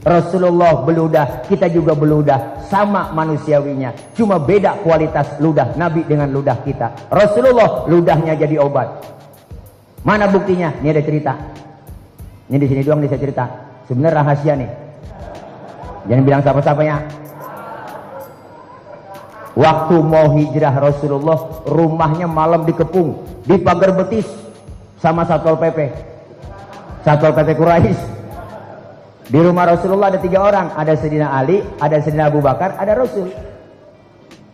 Rasulullah 0.00 0.80
beludah, 0.80 1.44
kita 1.44 1.68
juga 1.68 1.92
beludah. 1.92 2.64
Sama 2.72 3.12
manusiawinya. 3.12 4.16
Cuma 4.16 4.40
beda 4.40 4.80
kualitas 4.80 5.36
ludah 5.44 5.76
Nabi 5.76 6.08
dengan 6.08 6.32
ludah 6.32 6.56
kita. 6.64 7.12
Rasulullah 7.12 7.84
ludahnya 7.84 8.32
jadi 8.32 8.56
obat. 8.64 8.96
Mana 10.08 10.24
buktinya? 10.32 10.72
Ini 10.80 10.88
ada 10.88 11.04
cerita. 11.04 11.32
Ini 12.48 12.56
di 12.56 12.64
sini 12.64 12.80
doang 12.80 13.04
bisa 13.04 13.20
cerita. 13.20 13.44
Sebenarnya 13.84 14.24
rahasia 14.24 14.56
nih. 14.56 14.70
Jangan 16.08 16.24
bilang 16.24 16.40
siapa-siapa 16.40 16.80
ya. 16.80 16.96
Waktu 19.58 19.98
mau 20.06 20.38
hijrah 20.38 20.70
Rasulullah, 20.70 21.66
rumahnya 21.66 22.30
malam 22.30 22.62
dikepung, 22.62 23.26
di 23.42 23.58
pagar 23.58 23.90
betis 23.90 24.30
sama 25.02 25.26
Satpol 25.26 25.58
PP. 25.58 25.78
Satpol 27.02 27.34
PP 27.34 27.58
Quraisy. 27.58 27.98
Di 29.26 29.38
rumah 29.42 29.66
Rasulullah 29.66 30.14
ada 30.14 30.22
tiga 30.22 30.46
orang, 30.46 30.78
ada 30.78 30.94
Sayyidina 30.94 31.34
Ali, 31.34 31.58
ada 31.82 31.98
Sayyidina 31.98 32.30
Abu 32.30 32.38
Bakar, 32.38 32.78
ada 32.78 32.94
Rasul. 32.94 33.34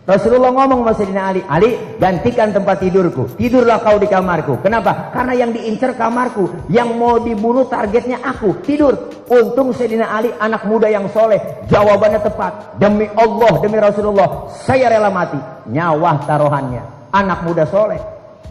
Rasulullah 0.04 0.52
ngomong 0.52 0.84
sama 0.84 0.92
Sayyidina 0.92 1.22
Ali, 1.32 1.40
Ali 1.48 1.70
gantikan 1.96 2.52
tempat 2.52 2.76
tidurku. 2.84 3.40
Tidurlah 3.40 3.80
kau 3.80 3.96
di 3.96 4.04
kamarku. 4.04 4.60
Kenapa? 4.60 5.08
Karena 5.16 5.32
yang 5.32 5.48
diincar 5.56 5.96
kamarku. 5.96 6.68
Yang 6.68 6.88
mau 6.92 7.16
dibunuh 7.16 7.64
targetnya 7.64 8.20
aku. 8.20 8.60
Tidur. 8.60 9.24
Untung 9.32 9.72
Sayyidina 9.72 10.12
Ali 10.12 10.28
anak 10.36 10.68
muda 10.68 10.92
yang 10.92 11.08
soleh. 11.08 11.40
Jawabannya 11.72 12.20
tepat. 12.20 12.76
Demi 12.76 13.08
Allah, 13.16 13.52
demi 13.64 13.80
Rasulullah. 13.80 14.52
Saya 14.52 14.92
rela 14.92 15.08
mati. 15.08 15.40
Nyawa 15.72 16.20
taruhannya. 16.28 17.08
Anak 17.08 17.40
muda 17.48 17.64
soleh. 17.64 18.00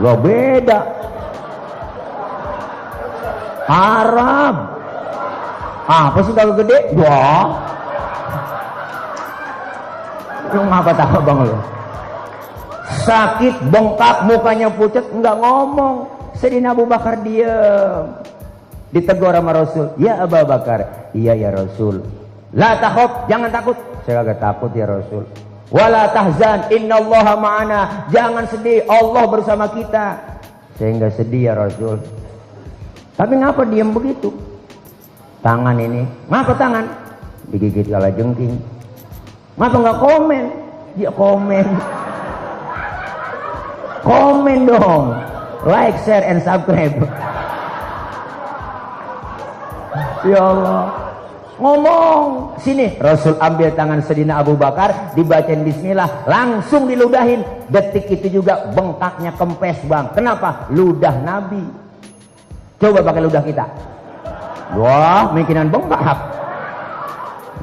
Lo 0.00 0.16
beda. 0.16 0.80
Arab. 3.68 4.54
Apa 5.90 6.18
sih 6.24 6.34
kalau 6.34 6.54
gede? 6.56 6.94
Wah. 6.96 7.69
Lu 10.50 10.62
ngapa 10.66 10.92
tahu 10.94 11.18
bang 11.22 11.38
lo? 11.46 11.58
Sakit, 13.06 13.54
bengkak, 13.70 14.26
mukanya 14.26 14.68
pucat, 14.68 15.06
nggak 15.14 15.36
ngomong. 15.38 16.10
Sedina 16.34 16.74
Abu 16.74 16.84
Bakar 16.84 17.22
diam. 17.22 18.18
Ditegur 18.90 19.30
sama 19.30 19.54
Rasul. 19.54 19.94
Ya 20.02 20.18
Abu 20.18 20.42
Bakar. 20.42 21.10
Iya 21.14 21.38
ya 21.38 21.50
Rasul. 21.54 22.02
La 22.50 22.74
takhaf, 22.82 23.30
jangan 23.30 23.50
takut. 23.54 23.78
Saya 24.02 24.26
agak 24.26 24.42
takut 24.42 24.74
ya 24.74 24.90
Rasul. 24.90 25.22
Wala 25.70 26.10
tahzan, 26.10 26.66
innallaha 26.74 27.38
ma'ana. 27.38 27.80
Jangan 28.10 28.50
sedih, 28.50 28.82
Allah 28.90 29.24
bersama 29.30 29.70
kita. 29.70 30.18
Saya 30.74 30.90
nggak 30.98 31.14
sedih 31.14 31.42
ya 31.46 31.54
Rasul. 31.54 32.02
Tapi 33.14 33.38
ngapa 33.38 33.62
diam 33.70 33.94
begitu? 33.94 34.34
Tangan 35.46 35.78
ini, 35.78 36.02
ngapa 36.26 36.52
tangan? 36.58 36.84
Digigit 37.54 37.86
kala 37.86 38.10
jengking. 38.10 38.58
Ngapa 39.60 39.76
nggak 39.76 39.98
komen? 40.00 40.44
Dia 40.96 41.10
komen. 41.12 41.66
Komen 44.00 44.58
dong. 44.64 45.04
Like, 45.68 46.00
share, 46.08 46.24
and 46.24 46.40
subscribe. 46.40 46.96
Ya 50.24 50.40
Allah. 50.40 50.88
Ngomong. 51.60 52.56
Sini. 52.64 52.96
Rasul 52.96 53.36
ambil 53.36 53.68
tangan 53.76 54.00
sedina 54.00 54.40
Abu 54.40 54.56
Bakar. 54.56 55.12
Dibacain 55.12 55.60
bismillah. 55.60 56.24
Langsung 56.24 56.88
diludahin. 56.88 57.44
Detik 57.68 58.08
itu 58.08 58.40
juga 58.40 58.72
bengkaknya 58.72 59.36
kempes 59.36 59.84
bang. 59.84 60.08
Kenapa? 60.16 60.72
Ludah 60.72 61.20
Nabi. 61.20 61.60
Coba 62.80 63.04
pakai 63.04 63.22
ludah 63.28 63.44
kita. 63.44 63.64
Wah, 64.72 65.36
mikiran 65.36 65.68
bengkak. 65.68 66.18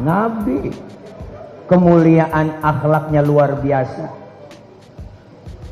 Nabi. 0.06 0.70
Kemuliaan 1.68 2.64
akhlaknya 2.64 3.22
luar 3.22 3.60
biasa. 3.60 4.08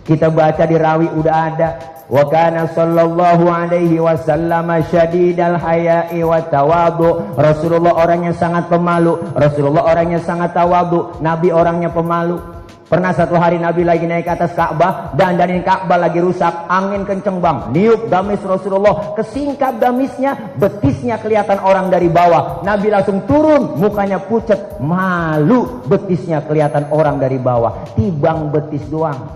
Kita 0.06 0.30
baca 0.30 0.64
di 0.70 0.76
rawi 0.78 1.08
udah 1.10 1.36
ada. 1.50 1.70
Wa 2.06 2.22
kana 2.30 2.70
sallallahu 2.70 3.50
alaihi 3.50 3.98
wasallam 3.98 4.70
syadidal 4.92 5.58
haya'i 5.58 6.22
wa 6.22 6.38
tawadu. 6.46 7.34
Rasulullah 7.34 7.98
orangnya 7.98 8.38
sangat 8.38 8.70
pemalu. 8.70 9.18
Rasulullah 9.34 9.90
orangnya 9.90 10.22
sangat 10.22 10.54
tawadu. 10.54 11.18
Nabi 11.26 11.50
orangnya 11.50 11.90
pemalu. 11.90 12.55
Pernah 12.96 13.12
satu 13.12 13.36
hari 13.36 13.60
Nabi 13.60 13.84
lagi 13.84 14.08
naik 14.08 14.24
ke 14.24 14.32
atas 14.40 14.56
Ka'bah 14.56 15.12
dan 15.20 15.36
dari 15.36 15.60
Ka'bah 15.60 16.00
lagi 16.00 16.24
rusak, 16.24 16.64
angin 16.72 17.04
kenceng 17.04 17.44
bang, 17.44 17.76
niup 17.76 18.08
gamis 18.08 18.40
Rasulullah, 18.40 19.12
kesingkap 19.20 19.84
gamisnya, 19.84 20.56
betisnya 20.56 21.20
kelihatan 21.20 21.60
orang 21.60 21.92
dari 21.92 22.08
bawah. 22.08 22.64
Nabi 22.64 22.88
langsung 22.88 23.28
turun, 23.28 23.76
mukanya 23.76 24.24
pucat, 24.24 24.80
malu, 24.80 25.84
betisnya 25.92 26.40
kelihatan 26.48 26.88
orang 26.88 27.20
dari 27.20 27.36
bawah. 27.36 27.84
Tibang 28.00 28.48
betis 28.48 28.88
doang. 28.88 29.28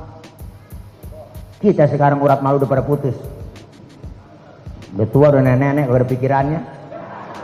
Kita 1.60 1.84
sekarang 1.92 2.24
urat 2.24 2.40
malu 2.40 2.64
udah 2.64 2.70
pada 2.72 2.88
putus. 2.88 3.20
Udah 4.96 5.08
tua, 5.12 5.36
udah 5.36 5.44
nenek-nenek, 5.44 5.92
udah 5.92 6.08
pikirannya. 6.08 6.60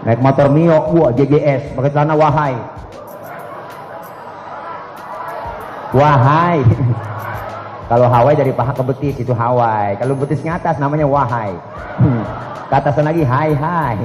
Naik 0.08 0.24
motor 0.24 0.48
Mio, 0.48 0.80
wah 0.96 1.12
JGS, 1.12 1.76
pakai 1.76 1.92
celana 1.92 2.16
wahai. 2.16 2.56
Wahai. 5.94 6.64
Kalau 7.92 8.10
Hawaii 8.10 8.34
dari 8.34 8.50
paha 8.50 8.74
ke 8.74 8.82
betis 8.82 9.16
itu 9.22 9.34
Hawaii. 9.36 9.94
Kalau 10.02 10.18
betisnya 10.18 10.58
atas 10.58 10.82
namanya 10.82 11.06
wahai. 11.06 11.54
Ke 12.70 12.74
atasan 12.82 13.06
lagi 13.06 13.22
hai 13.22 13.54
hai. 13.54 13.98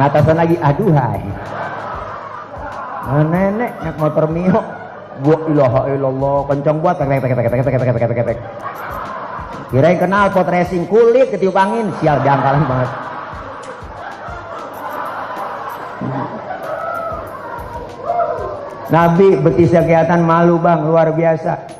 Ngatasan 0.00 0.36
lagi 0.36 0.56
aduhai. 0.56 1.20
Nenek 3.28 3.72
naik 3.84 3.96
motor 4.00 4.24
Mio. 4.32 4.60
Gua 5.20 5.38
ilaha 5.48 5.80
illallah 5.92 6.36
kencang 6.48 6.76
buat 6.80 6.96
tek 6.96 7.08
tek 7.08 7.20
tek 7.20 7.36
tek 7.36 7.52
tek 7.52 7.72
tek 7.76 7.84
tek 7.84 8.08
tek 8.08 8.26
tek. 8.32 8.38
Kirain 9.66 9.98
kenal 10.00 10.32
pot 10.32 10.48
racing 10.48 10.88
kulit 10.88 11.28
ketiup 11.28 11.56
angin 11.56 11.92
sial 12.00 12.16
dangkalan 12.24 12.64
banget. 12.64 12.90
Nabi 18.86 19.34
betisnya 19.42 19.82
kelihatan 19.82 20.22
malu 20.22 20.62
bang 20.62 20.86
luar 20.86 21.10
biasa. 21.10 21.76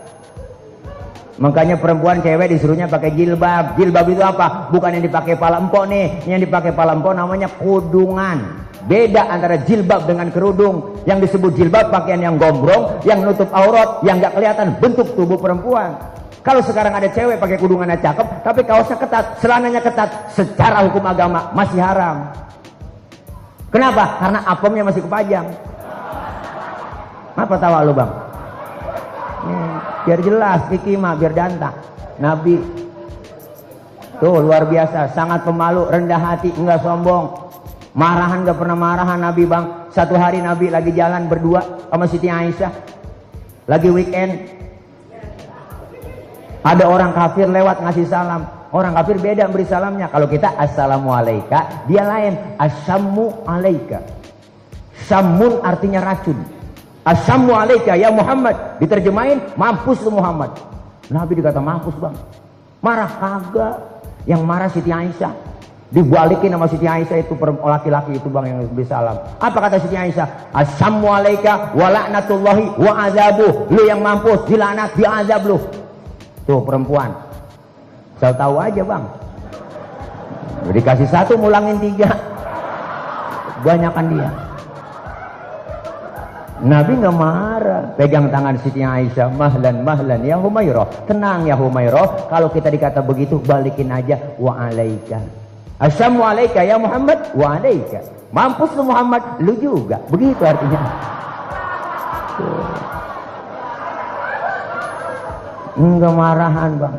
Makanya 1.37 1.77
perempuan 1.77 2.25
cewek 2.25 2.57
disuruhnya 2.57 2.89
pakai 2.89 3.13
jilbab. 3.13 3.77
Jilbab 3.77 4.07
itu 4.09 4.25
apa? 4.25 4.73
Bukan 4.73 4.97
yang 4.97 5.05
dipakai 5.05 5.37
pala 5.37 5.61
empok 5.61 5.85
nih. 5.85 6.25
Yang 6.25 6.49
dipakai 6.49 6.73
pala 6.73 6.97
empok 6.97 7.13
namanya 7.13 7.53
kudungan. 7.61 8.65
Beda 8.89 9.29
antara 9.29 9.61
jilbab 9.61 10.09
dengan 10.09 10.33
kerudung. 10.33 11.05
Yang 11.05 11.29
disebut 11.29 11.53
jilbab 11.61 11.93
pakaian 11.93 12.25
yang 12.25 12.41
gombrong, 12.41 13.05
yang 13.05 13.21
nutup 13.21 13.53
aurat, 13.53 14.01
yang 14.01 14.17
gak 14.17 14.33
kelihatan 14.33 14.81
bentuk 14.81 15.13
tubuh 15.13 15.37
perempuan. 15.37 15.93
Kalau 16.41 16.63
sekarang 16.63 16.95
ada 16.95 17.11
cewek 17.11 17.43
pakai 17.43 17.59
kudungannya 17.59 17.99
cakep, 17.99 18.47
tapi 18.47 18.63
kaosnya 18.63 18.97
ketat, 19.03 19.25
celananya 19.43 19.83
ketat, 19.83 20.31
secara 20.31 20.87
hukum 20.87 21.03
agama 21.03 21.51
masih 21.51 21.83
haram. 21.83 22.31
Kenapa? 23.75 24.15
Karena 24.23 24.41
apemnya 24.47 24.87
masih 24.87 25.03
kepajang. 25.03 25.47
Apa 27.37 27.55
tawa 27.61 27.85
lu 27.85 27.93
bang? 27.93 28.11
Hmm, 29.45 29.77
biar 30.09 30.21
jelas, 30.25 30.61
mah 30.73 31.15
biar 31.21 31.33
dantah. 31.37 31.75
Nabi 32.17 32.57
tuh 34.17 34.41
luar 34.41 34.65
biasa, 34.65 35.13
sangat 35.13 35.45
pemalu, 35.45 35.85
rendah 35.93 36.17
hati, 36.17 36.49
enggak 36.57 36.81
sombong. 36.81 37.45
Marahan 37.97 38.45
gak 38.45 38.61
pernah 38.61 38.77
marahan 38.77 39.21
Nabi 39.21 39.49
bang. 39.49 39.89
Satu 39.89 40.17
hari 40.21 40.45
Nabi 40.45 40.69
lagi 40.69 40.93
jalan 40.93 41.29
berdua 41.33 41.89
sama 41.89 42.05
Siti 42.05 42.29
Aisyah. 42.29 42.69
Lagi 43.69 43.89
weekend. 43.89 44.53
Ada 46.61 46.85
orang 46.85 47.17
kafir 47.17 47.49
lewat 47.49 47.81
ngasih 47.81 48.05
salam. 48.05 48.45
Orang 48.69 48.93
kafir 48.93 49.17
beda 49.17 49.49
beri 49.49 49.65
salamnya. 49.65 50.13
Kalau 50.13 50.29
kita 50.29 50.53
assalamualaikum, 50.61 51.89
dia 51.89 52.05
lain 52.05 52.37
assamu 52.61 53.33
alaika. 53.49 54.05
Samun 55.09 55.65
artinya 55.65 56.05
racun. 56.05 56.56
Assamu 57.07 57.55
alaika 57.55 57.95
ya 57.95 58.11
Muhammad. 58.11 58.83
Diterjemahin 58.83 59.39
mampus 59.55 60.03
lu 60.03 60.19
Muhammad. 60.19 60.51
Nabi 61.07 61.39
dikata 61.39 61.63
mampus 61.63 61.95
bang. 62.03 62.19
Marah 62.83 63.11
kagak. 63.23 63.77
Yang 64.27 64.43
marah 64.43 64.67
Siti 64.75 64.91
Aisyah. 64.91 65.31
Dibalikin 65.95 66.51
sama 66.51 66.67
Siti 66.67 66.83
Aisyah 66.83 67.23
itu 67.23 67.39
laki-laki 67.63 68.19
itu 68.19 68.27
bang 68.27 68.45
yang 68.51 68.59
beri 68.75 68.83
salam. 68.91 69.15
Apa 69.39 69.71
kata 69.71 69.79
Siti 69.79 69.95
Aisyah? 69.95 70.51
Assamu 70.51 71.07
alaika 71.07 71.71
wa 71.79 71.95
la'natullahi 71.95 72.75
wa 72.75 72.93
azabuh. 73.07 73.71
Lu 73.71 73.87
yang 73.87 74.03
mampus, 74.03 74.43
dilaknat, 74.51 74.91
diazab 74.99 75.47
lu. 75.47 75.63
Tuh 76.43 76.59
perempuan. 76.67 77.15
Saya 78.19 78.35
tahu 78.35 78.59
aja 78.59 78.83
bang. 78.83 79.05
Dikasih 80.75 81.07
satu 81.07 81.39
mulangin 81.39 81.79
tiga. 81.79 82.11
Banyakan 83.63 84.11
dia. 84.11 84.46
Nabi 86.57 86.97
nggak 86.97 87.13
marah, 87.13 87.93
pegang 88.01 88.33
tangan 88.33 88.57
Siti 88.65 88.81
Aisyah, 88.81 89.29
mahlan 89.29 89.85
mahlan 89.85 90.25
ya 90.25 90.41
Humairah, 90.41 90.89
tenang 91.05 91.45
ya 91.45 91.53
Humairah. 91.53 92.33
Kalau 92.33 92.49
kita 92.49 92.73
dikata 92.73 93.05
begitu, 93.05 93.37
balikin 93.45 93.93
aja 93.93 94.17
wa 94.41 94.57
alaika. 94.57 95.21
Assalamualaikum 95.77 96.65
ya 96.65 96.81
Muhammad 96.81 97.29
wa 97.37 97.61
alaika. 97.61 98.01
Mampus 98.33 98.73
lu 98.73 98.89
Muhammad, 98.89 99.21
lu 99.45 99.53
juga. 99.61 100.01
Begitu 100.09 100.41
artinya. 100.49 100.81
Enggak 105.77 106.13
marahan 106.17 106.71
bang. 106.81 106.97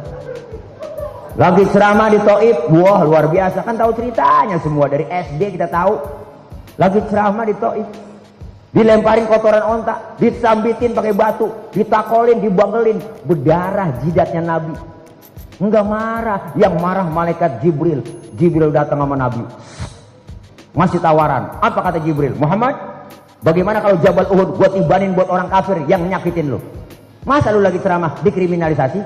Lagi 1.37 1.63
ceramah 1.73 2.09
di 2.13 2.21
Taif, 2.21 2.57
wah 2.73 3.01
luar 3.01 3.25
biasa 3.29 3.65
kan 3.65 3.73
tahu 3.73 3.89
ceritanya 3.93 4.57
semua 4.61 4.85
dari 4.85 5.05
SD 5.09 5.57
kita 5.57 5.65
tahu. 5.69 5.97
Lagi 6.77 7.01
ceramah 7.09 7.45
di 7.45 7.57
Taif, 7.57 7.85
dilemparin 8.75 9.25
kotoran 9.27 9.63
onta, 9.63 10.17
disambitin 10.19 10.91
pakai 10.91 11.13
batu, 11.15 11.47
ditakolin, 11.71 12.43
dibangelin, 12.43 12.99
berdarah 13.23 13.99
jidatnya 14.03 14.43
Nabi. 14.43 14.75
Enggak 15.57 15.85
marah. 15.85 16.41
Yang 16.53 16.73
marah 16.77 17.07
malaikat 17.09 17.61
Jibril. 17.65 18.05
Jibril 18.37 18.69
datang 18.69 19.01
sama 19.01 19.17
Nabi. 19.17 19.41
Masih 20.77 21.01
tawaran. 21.01 21.57
Apa 21.57 21.81
kata 21.81 21.97
Jibril? 21.97 22.37
Muhammad, 22.37 22.77
bagaimana 23.41 23.81
kalau 23.81 23.97
Jabal 23.97 24.29
Uhud 24.29 24.61
buat 24.61 24.77
tibanin 24.77 25.17
buat 25.17 25.25
orang 25.33 25.49
kafir 25.49 25.81
yang 25.89 26.05
nyakitin 26.05 26.53
lu? 26.53 26.61
Masa 27.25 27.49
lu 27.49 27.59
lagi 27.65 27.81
ceramah 27.81 28.21
dikriminalisasi? 28.21 29.01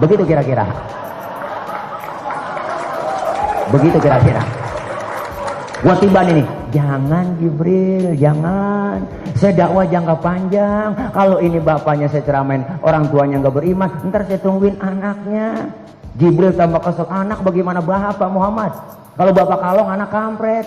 Begitu 0.00 0.24
kira-kira. 0.24 0.64
Begitu 3.68 3.98
kira-kira. 4.00 4.42
Buat 5.84 5.98
tibanin 6.00 6.42
nih. 6.42 6.57
Jangan 6.68 7.40
Jibril, 7.40 8.12
jangan. 8.20 9.00
Saya 9.32 9.52
dakwah 9.64 9.88
jangka 9.88 10.16
panjang. 10.20 10.92
Kalau 11.16 11.40
ini 11.40 11.56
bapaknya 11.56 12.12
saya 12.12 12.20
ceramain, 12.26 12.60
orang 12.84 13.08
tuanya 13.08 13.40
nggak 13.40 13.56
beriman, 13.56 13.90
ntar 14.12 14.28
saya 14.28 14.40
tungguin 14.42 14.76
anaknya. 14.82 15.72
Jibril 16.18 16.52
tambah 16.52 16.82
kesel 16.82 17.08
anak 17.08 17.40
bagaimana 17.40 17.80
bapak 17.80 18.28
Muhammad? 18.28 18.74
Kalau 19.16 19.32
bapak 19.32 19.58
kalong 19.58 19.88
anak 19.88 20.10
kampret. 20.12 20.66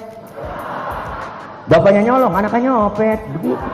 Bapaknya 1.69 2.01
nyolong, 2.03 2.33
anaknya 2.33 2.59
nyopet. 2.67 3.19
Begitu. 3.37 3.67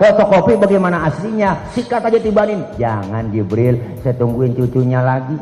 Fotokopi 0.00 0.56
bagaimana 0.56 1.12
aslinya? 1.12 1.60
Sikat 1.76 2.08
aja 2.08 2.16
tibanin. 2.16 2.64
Jangan 2.80 3.28
Jibril, 3.28 3.76
saya 4.00 4.16
tungguin 4.16 4.56
cucunya 4.56 5.04
lagi. 5.04 5.36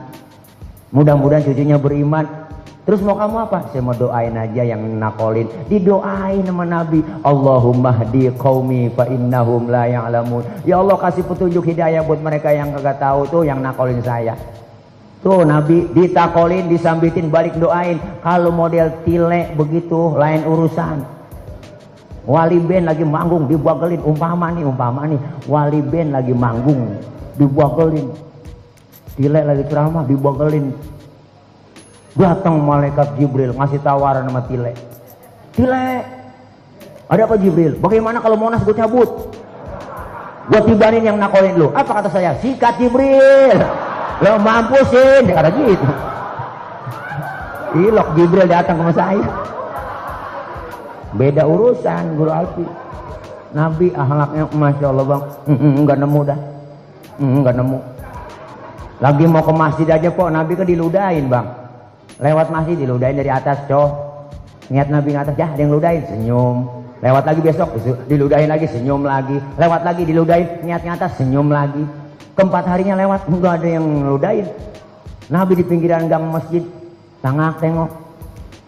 Mudah-mudahan 0.90 1.46
cucunya 1.46 1.78
beriman. 1.78 2.47
Terus 2.88 3.04
mau 3.04 3.20
kamu 3.20 3.36
apa? 3.44 3.68
Saya 3.68 3.84
mau 3.84 3.92
doain 3.92 4.32
aja 4.32 4.64
yang 4.64 4.80
nakolin. 4.96 5.44
Didoain 5.68 6.40
sama 6.40 6.64
Nabi. 6.64 7.04
Allahumma 7.20 7.92
hdi 7.92 8.32
qaumi 8.40 8.88
fa 8.96 9.04
innahum 9.12 9.68
la 9.68 9.84
ya'lamun. 9.84 10.64
Ya 10.64 10.80
Allah 10.80 10.96
kasih 10.96 11.20
petunjuk 11.28 11.68
hidayah 11.68 12.00
buat 12.00 12.24
mereka 12.24 12.48
yang 12.48 12.72
kagak 12.72 12.96
tahu 12.96 13.28
tuh 13.28 13.42
yang 13.44 13.60
nakolin 13.60 14.00
saya. 14.00 14.32
Tuh 15.20 15.44
Nabi 15.44 15.84
ditakolin, 15.92 16.64
disambitin, 16.72 17.28
balik 17.28 17.60
doain. 17.60 18.00
Kalau 18.24 18.48
model 18.56 18.88
tile 19.04 19.52
begitu 19.52 20.16
lain 20.16 20.48
urusan. 20.48 21.04
Wali 22.24 22.56
Ben 22.56 22.88
lagi 22.88 23.04
manggung 23.04 23.52
dibuagelin 23.52 24.00
umpama 24.00 24.48
nih 24.48 24.64
umpama 24.64 25.04
nih 25.04 25.20
wali 25.44 25.84
Ben 25.84 26.08
lagi 26.08 26.32
manggung 26.32 26.96
dibuagelin. 27.36 28.08
Tile 29.12 29.40
lagi 29.44 29.68
ceramah 29.68 30.08
dibuagelin 30.08 30.96
Datang 32.18 32.58
malaikat 32.58 33.14
Jibril 33.14 33.54
ngasih 33.54 33.78
tawaran 33.78 34.26
sama 34.26 34.42
Tile. 34.50 34.74
Tile, 35.54 36.02
ada 37.06 37.22
apa 37.30 37.38
Jibril? 37.38 37.78
Bagaimana 37.78 38.18
kalau 38.18 38.34
Monas 38.34 38.66
gue 38.66 38.74
cabut? 38.74 39.06
Gue 40.50 40.60
tibanin 40.66 41.06
yang 41.06 41.14
nakolin 41.14 41.54
lu. 41.54 41.70
Apa 41.70 42.02
kata 42.02 42.10
saya? 42.10 42.34
Sikat 42.42 42.82
Jibril. 42.82 43.54
Lo 44.18 44.34
mampusin. 44.42 45.30
Dia 45.30 45.34
kata 45.38 45.50
gitu. 45.54 45.88
Ilok 47.86 48.08
Jibril 48.18 48.50
datang 48.50 48.82
ke 48.82 48.92
saya. 48.98 49.28
Beda 51.14 51.46
urusan 51.46 52.18
Guru 52.18 52.32
Alfi. 52.34 52.66
Nabi 53.54 53.94
ahlaknya 53.94 54.44
Masya 54.50 54.86
Allah 54.90 55.06
bang. 55.06 55.22
Enggak 55.54 55.96
nemu 56.02 56.20
dah. 56.26 56.40
Enggak 57.22 57.54
nemu. 57.54 57.78
Lagi 58.98 59.24
mau 59.30 59.46
ke 59.46 59.52
masjid 59.54 59.86
aja 59.86 60.08
kok 60.10 60.34
Nabi 60.34 60.52
kan 60.58 60.66
diludahin 60.66 61.30
bang. 61.30 61.46
Lewat 62.18 62.50
masjid 62.50 62.74
diludahin 62.74 63.14
dari 63.14 63.30
atas, 63.30 63.62
cow. 63.70 63.94
Niat 64.68 64.90
Nabi 64.90 65.14
ngatas, 65.14 65.38
ya 65.38 65.48
ada 65.48 65.60
yang 65.62 65.72
ludahin, 65.72 66.02
senyum. 66.04 66.56
Lewat 66.98 67.24
lagi 67.30 67.40
besok, 67.40 67.68
diludahin 68.10 68.50
lagi, 68.50 68.66
senyum 68.66 69.06
lagi. 69.06 69.38
Lewat 69.54 69.86
lagi, 69.86 70.02
diludahin, 70.02 70.66
niat 70.66 70.82
ngatas, 70.82 71.14
senyum 71.14 71.46
lagi. 71.46 71.86
Keempat 72.34 72.66
harinya 72.66 72.98
lewat, 72.98 73.30
enggak 73.30 73.62
ada 73.62 73.68
yang 73.70 73.86
ludahin. 74.02 74.46
Nabi 75.30 75.62
di 75.62 75.64
pinggiran 75.64 76.10
gang 76.10 76.26
masjid, 76.26 76.62
tangak 77.22 77.62
tengok. 77.62 77.90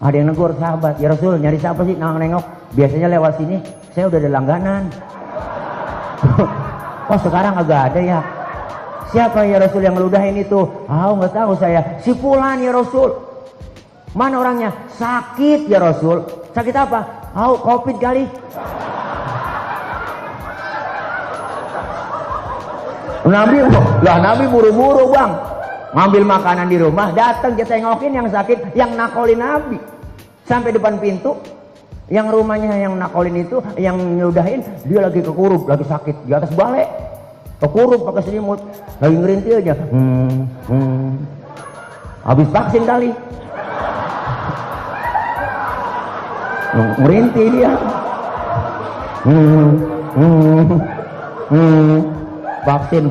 Ada 0.01 0.15
yang 0.15 0.27
negur 0.33 0.55
sahabat, 0.57 0.97
ya 0.97 1.13
Rasul 1.13 1.37
nyari 1.37 1.59
siapa 1.61 1.85
sih 1.85 1.93
tangak 1.99 2.17
nengok. 2.23 2.45
Biasanya 2.73 3.07
lewat 3.11 3.33
sini, 3.37 3.57
saya 3.91 4.07
udah 4.07 4.19
ada 4.19 4.29
langganan. 4.31 4.83
oh 7.11 7.19
sekarang 7.19 7.53
agak 7.59 7.81
ada 7.91 7.99
ya. 7.99 8.19
Siapa 9.11 9.43
ya 9.43 9.59
Rasul 9.59 9.83
yang 9.83 9.99
ludahin 9.99 10.39
itu? 10.39 10.63
Ah, 10.87 11.11
oh, 11.11 11.19
nggak 11.19 11.35
tahu 11.35 11.51
saya. 11.59 11.99
Si 11.99 12.15
Fulan 12.15 12.63
ya 12.63 12.71
Rasul. 12.71 13.30
Mana 14.11 14.43
orangnya? 14.43 14.75
Sakit 14.99 15.71
ya 15.71 15.79
Rasul. 15.79 16.27
Sakit 16.51 16.75
apa? 16.75 17.31
Oh, 17.31 17.55
covid 17.63 17.95
kali. 17.95 18.27
Nabi, 23.21 23.57
lah 24.01 24.17
Nabi 24.19 24.45
buru-buru 24.49 25.13
bang. 25.13 25.31
Ngambil 25.91 26.23
makanan 26.23 26.67
di 26.71 26.77
rumah, 26.79 27.11
datang 27.11 27.53
kita 27.59 27.75
tengokin 27.75 28.15
yang 28.15 28.27
sakit, 28.31 28.75
yang 28.75 28.95
nakolin 28.95 29.39
Nabi. 29.39 29.77
Sampai 30.47 30.71
depan 30.71 30.95
pintu, 30.99 31.35
yang 32.07 32.31
rumahnya 32.31 32.79
yang 32.79 32.95
nakolin 32.95 33.35
itu, 33.43 33.59
yang 33.75 33.99
nyudahin, 33.99 34.63
dia 34.87 34.99
lagi 35.03 35.19
kekurup, 35.19 35.67
lagi 35.67 35.83
sakit 35.83 36.27
di 36.27 36.31
atas 36.31 36.51
balai. 36.55 36.87
Kekurup 37.59 38.07
pakai 38.07 38.23
selimut, 38.25 38.59
lagi 39.03 39.15
ngerintil 39.19 39.55
aja. 39.61 39.75
Hmm, 39.91 40.47
hmm. 40.65 41.11
Habis 42.25 42.47
vaksin 42.49 42.83
kali. 42.87 43.11
Merintih 46.99 47.45
dia. 47.51 47.73
Vaksin. 52.65 53.05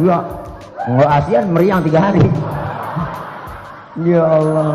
Ya 0.00 0.18
nggak 0.80 1.10
ASEAN 1.20 1.44
meriang 1.52 1.80
tiga 1.84 2.00
hari. 2.10 2.24
Ya 4.06 4.22
Allah. 4.24 4.74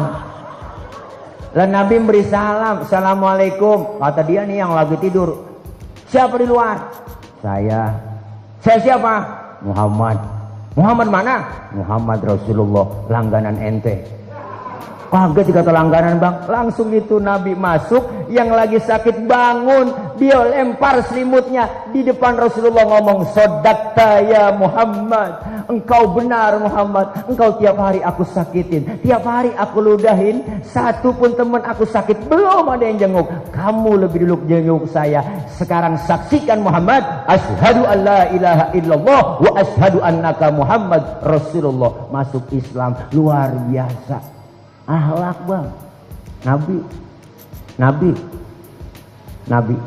Dan 1.55 1.71
Nabi 1.71 1.95
beri 2.03 2.23
salam. 2.27 2.83
Assalamualaikum. 2.83 3.97
Kata 4.03 4.21
dia 4.27 4.43
nih 4.43 4.59
yang 4.59 4.75
lagi 4.75 4.99
tidur. 4.99 5.47
Siapa 6.11 6.35
di 6.35 6.45
luar? 6.45 6.91
Saya. 7.39 7.95
Saya 8.59 8.79
siapa? 8.83 9.13
Muhammad. 9.63 10.19
Muhammad 10.75 11.07
mana? 11.07 11.35
Muhammad 11.71 12.19
Rasulullah 12.19 12.83
langganan 13.07 13.55
ente 13.63 14.03
Kaget 15.15 15.47
kata 15.47 15.71
langganan 15.71 16.19
bang. 16.19 16.35
Langsung 16.51 16.91
itu 16.91 17.23
Nabi 17.23 17.55
masuk. 17.55 18.27
Yang 18.27 18.49
lagi 18.51 18.79
sakit 18.83 19.23
bangun. 19.23 19.95
Dia 20.19 20.43
lempar 20.43 20.99
selimutnya. 21.07 21.71
Di 21.95 22.03
depan 22.03 22.35
Rasulullah 22.35 22.83
ngomong. 22.83 23.23
Sodakta 23.31 24.19
ya 24.27 24.51
Muhammad. 24.51 25.39
Engkau 25.71 26.11
benar 26.11 26.59
Muhammad. 26.59 27.15
Engkau 27.31 27.55
tiap 27.55 27.79
hari 27.79 28.03
aku 28.03 28.27
sakitin. 28.27 28.99
Tiap 29.07 29.23
hari 29.23 29.55
aku 29.55 29.79
ludahin. 29.79 30.43
Satu 30.67 31.15
pun 31.15 31.31
teman 31.31 31.63
aku 31.63 31.87
sakit. 31.87 32.27
Belum 32.27 32.67
ada 32.67 32.83
yang 32.83 32.99
jenguk. 32.99 33.31
Kamu 33.55 33.95
lebih 34.03 34.27
dulu 34.27 34.43
jenguk 34.51 34.83
saya. 34.91 35.23
Sekarang 35.55 35.95
saksikan 35.95 36.59
Muhammad. 36.59 37.07
Ashadu 37.31 37.87
an 37.87 38.03
la 38.03 38.27
ilaha 38.35 38.65
illallah. 38.75 39.21
Wa 39.39 39.63
ashadu 39.63 40.03
annaka 40.03 40.51
Muhammad 40.51 41.07
Rasulullah. 41.23 42.11
Masuk 42.11 42.51
Islam. 42.51 42.99
Luar 43.15 43.55
biasa. 43.71 44.34
Ahlak 44.85 45.37
bang. 45.49 45.67
Nabi. 46.45 46.77
Nabi. 47.81 48.11
Nabi. 49.49 49.77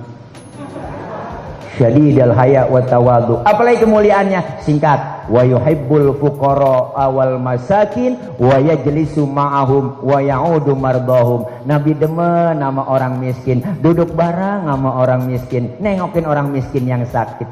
Syadidal 1.78 2.34
haya 2.34 2.66
wa 2.66 2.82
tawadu. 2.82 3.46
Apalagi 3.46 3.86
kemuliaannya? 3.86 4.66
Singkat. 4.66 5.30
Wa 5.30 5.46
yuhibbul 5.46 6.18
fuqara 6.18 6.90
awal 6.98 7.38
masakin 7.38 8.18
wa 8.42 8.58
yajlisu 8.58 9.22
ma'ahum 9.22 10.02
wa 10.02 10.18
ya'udu 10.18 10.74
mardahum. 10.74 11.46
Nabi 11.62 11.94
demen 11.94 12.58
nama 12.58 12.82
orang 12.90 13.22
miskin, 13.22 13.62
duduk 13.78 14.10
bareng 14.18 14.66
sama 14.66 14.98
orang 14.98 15.30
miskin, 15.30 15.78
nengokin 15.78 16.26
orang 16.26 16.50
miskin 16.50 16.82
yang 16.88 17.06
sakit. 17.06 17.46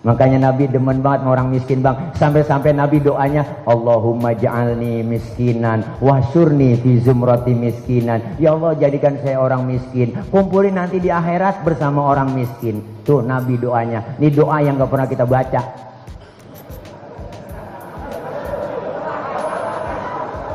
Makanya 0.00 0.48
Nabi 0.48 0.64
demen 0.64 1.04
banget 1.04 1.28
sama 1.28 1.30
orang 1.36 1.52
miskin 1.52 1.84
bang. 1.84 2.16
Sampai-sampai 2.16 2.72
Nabi 2.72 3.04
doanya 3.04 3.44
Allahumma 3.68 4.32
ja'alni 4.32 5.04
miskinan 5.04 5.84
wasurni 6.00 6.72
fi 6.80 7.04
zumrati 7.04 7.52
miskinan. 7.52 8.40
Ya 8.40 8.56
Allah 8.56 8.72
jadikan 8.80 9.20
saya 9.20 9.36
orang 9.36 9.68
miskin. 9.68 10.16
Kumpulin 10.32 10.80
nanti 10.80 11.04
di 11.04 11.12
akhirat 11.12 11.68
bersama 11.68 12.00
orang 12.00 12.32
miskin. 12.32 12.80
Tuh 13.04 13.20
Nabi 13.20 13.60
doanya. 13.60 14.16
Ini 14.16 14.28
doa 14.32 14.64
yang 14.64 14.80
gak 14.80 14.88
pernah 14.88 15.04
kita 15.04 15.28
baca. 15.28 15.60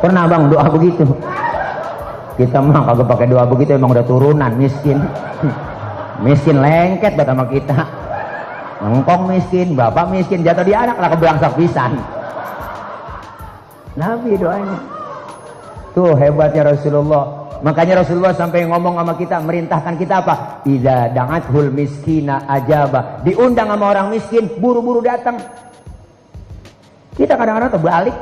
Pernah 0.01 0.23
bang 0.25 0.43
doa 0.49 0.65
begitu? 0.73 1.05
Kita 2.35 2.65
mah 2.65 2.81
kagak 2.81 3.07
pakai 3.13 3.27
doa 3.29 3.45
begitu 3.45 3.77
emang 3.77 3.93
udah 3.93 4.05
turunan 4.09 4.57
miskin. 4.57 5.05
miskin 6.25 6.57
lengket 6.57 7.13
buat 7.13 7.29
sama 7.29 7.45
kita. 7.45 8.04
Engkong 8.83 9.31
miskin, 9.31 9.71
bapak 9.71 10.11
miskin, 10.11 10.43
jatuh 10.43 10.67
di 10.67 10.75
anak 10.75 10.99
lah 10.99 11.09
kebelangsak 11.15 11.55
pisan. 11.55 11.95
Nabi 13.95 14.35
doanya. 14.35 14.79
Tuh 15.95 16.11
hebatnya 16.19 16.75
Rasulullah. 16.75 17.47
Makanya 17.63 18.03
Rasulullah 18.03 18.35
sampai 18.35 18.67
ngomong 18.67 18.99
sama 18.99 19.13
kita, 19.15 19.39
merintahkan 19.39 19.95
kita 19.95 20.19
apa? 20.19 20.59
Iza 20.67 21.07
da'athul 21.15 21.71
miskina 21.71 22.43
ajaba. 22.51 23.23
Diundang 23.23 23.71
sama 23.71 23.95
orang 23.95 24.11
miskin, 24.11 24.51
buru-buru 24.59 24.99
datang. 24.99 25.39
Kita 27.15 27.39
kadang-kadang 27.39 27.79
terbalik. 27.79 28.15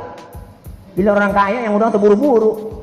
Bila 0.94 1.18
orang 1.18 1.34
kaya 1.34 1.66
yang 1.66 1.74
udah 1.74 1.90
terburu-buru. 1.90 2.73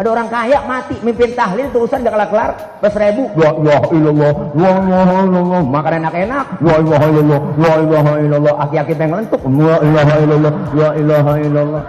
Ada 0.00 0.16
orang 0.16 0.32
kaya 0.32 0.64
mati 0.64 0.96
mimpin 1.04 1.36
tahlil 1.36 1.68
terusan 1.76 2.00
gak 2.00 2.16
kelar-kelar 2.16 2.56
pas 2.80 2.94
ribu. 2.96 3.28
La 3.36 3.52
ilaha 3.52 3.86
illallah, 3.92 4.32
la 4.56 4.72
ilaha 4.80 5.14
illallah. 5.28 5.60
Makan 5.68 5.92
enak-enak. 6.00 6.44
La 6.64 6.74
ilaha 6.80 7.04
illallah, 7.12 7.40
la 7.60 7.72
ilaha 7.84 8.12
illallah. 8.16 8.54
Aki-aki 8.64 8.92
pengen 8.96 9.20
lentuk. 9.20 9.44
La 9.44 9.76
ilaha 9.84 10.14
illallah, 10.24 10.54
la 10.72 10.90
ilaha 10.96 11.32
illallah. 11.44 11.82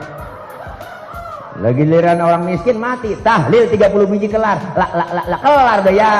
Lagi 1.63 1.77
giliran 1.87 2.19
orang 2.19 2.43
miskin 2.51 2.75
mati, 2.83 3.15
tahlil 3.23 3.71
30 3.71 4.11
biji 4.11 4.27
kelar. 4.27 4.59
Lah 4.75 4.91
lah 4.91 5.07
lah 5.15 5.25
la, 5.31 5.37
kelar 5.39 5.77
deh 5.79 5.95
ya. 5.95 6.11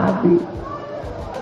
Mati. 0.00 0.59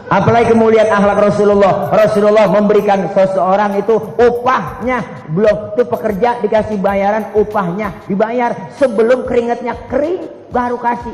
Apalagi 0.09 0.57
kemuliaan 0.57 0.89
akhlak 0.89 1.21
Rasulullah. 1.21 1.93
Rasulullah 1.93 2.49
memberikan 2.49 3.13
seseorang 3.13 3.77
itu 3.77 3.93
upahnya. 4.17 5.05
Belum 5.29 5.77
itu 5.77 5.85
pekerja 5.85 6.41
dikasih 6.41 6.81
bayaran 6.81 7.29
upahnya. 7.37 7.93
Dibayar 8.09 8.73
sebelum 8.81 9.29
keringatnya 9.29 9.77
kering 9.93 10.25
baru 10.49 10.81
kasih. 10.81 11.13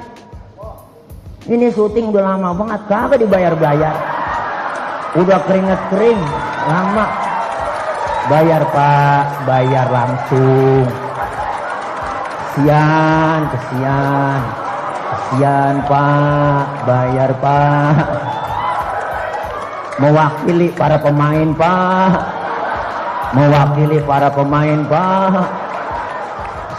Ini 1.50 1.74
syuting 1.74 2.14
udah 2.14 2.22
lama 2.22 2.54
banget. 2.54 2.80
Kagak 2.86 3.18
dibayar-bayar. 3.18 3.94
Udah 5.18 5.38
keringet 5.42 5.80
kering. 5.90 6.20
Lama. 6.70 7.06
Bayar 8.30 8.62
pak. 8.70 9.26
Bayar 9.42 9.86
langsung. 9.90 10.86
Kesian. 12.54 13.40
Kesian. 13.50 14.40
Kesian 15.10 15.74
pak. 15.90 16.66
Bayar 16.86 17.30
pak 17.42 18.23
mewakili 19.98 20.68
para 20.74 20.98
pemain 20.98 21.54
pak. 21.54 22.12
Mewakili 23.34 23.98
para 24.02 24.28
pemain 24.30 24.80
pak. 24.86 25.46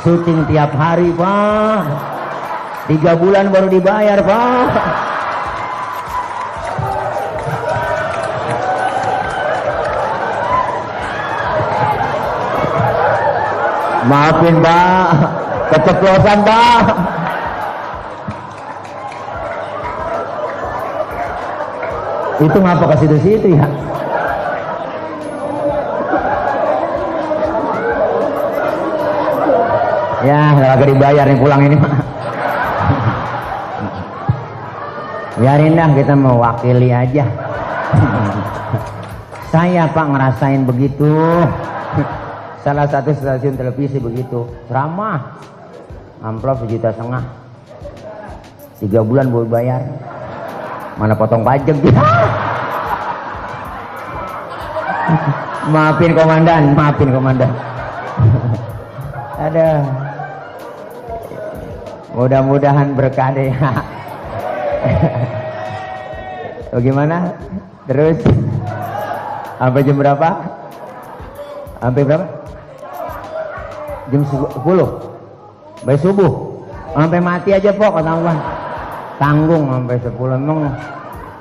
Syuting 0.04 0.48
tiap 0.48 0.72
hari 0.76 1.12
pak. 1.16 1.84
Tiga 2.86 3.18
bulan 3.18 3.50
baru 3.50 3.68
dibayar 3.72 4.20
pak. 4.22 4.72
Maafin 14.06 14.56
pak. 14.62 15.10
Keceplosan 15.66 16.40
pak 16.46 17.15
itu 22.36 22.58
ngapa 22.60 22.84
ke 22.92 22.96
situ-situ 23.00 23.48
ya? 23.56 23.68
Ya 30.26 30.40
agak 30.76 30.90
dibayar 30.90 31.30
nih 31.30 31.38
pulang 31.38 31.62
ini 31.70 31.78
biarin 35.36 35.78
dah 35.78 35.92
kita 35.94 36.14
mewakili 36.18 36.90
aja. 36.90 37.28
Saya 39.54 39.88
pak 39.88 40.08
ngerasain 40.10 40.66
begitu. 40.66 41.14
Salah 42.66 42.90
satu 42.90 43.14
stasiun 43.14 43.56
televisi 43.56 44.02
begitu. 44.02 44.50
Ramah. 44.68 45.38
Amplop 46.26 46.66
sejuta 46.66 46.90
setengah. 46.90 47.24
Tiga 48.82 49.06
bulan 49.06 49.30
boleh 49.30 49.48
bayar 49.48 49.86
mana 50.96 51.14
potong 51.16 51.44
pajak 51.44 51.76
dia? 51.84 51.96
Maafin 55.70 56.16
komandan 56.16 56.72
maafin 56.78 57.10
komandan. 57.12 57.52
Ada. 59.36 59.84
Mudah-mudahan 62.16 62.96
berkah 62.96 63.36
deh. 63.36 63.52
Bagaimana 66.72 67.36
terus? 67.92 68.24
Sampai 69.60 69.84
jam 69.84 70.00
berapa? 70.00 70.30
Sampai 71.84 72.04
berapa? 72.08 72.26
Jam 74.16 74.22
10 74.24 74.64
sampai 75.82 75.98
subuh. 76.00 76.32
Sampai 76.96 77.20
mati 77.20 77.52
aja 77.52 77.76
pok 77.76 78.00
kata 78.00 78.12
tanggung 79.18 79.72
sampai 79.72 79.98
10 80.00 80.16
emang 80.40 80.60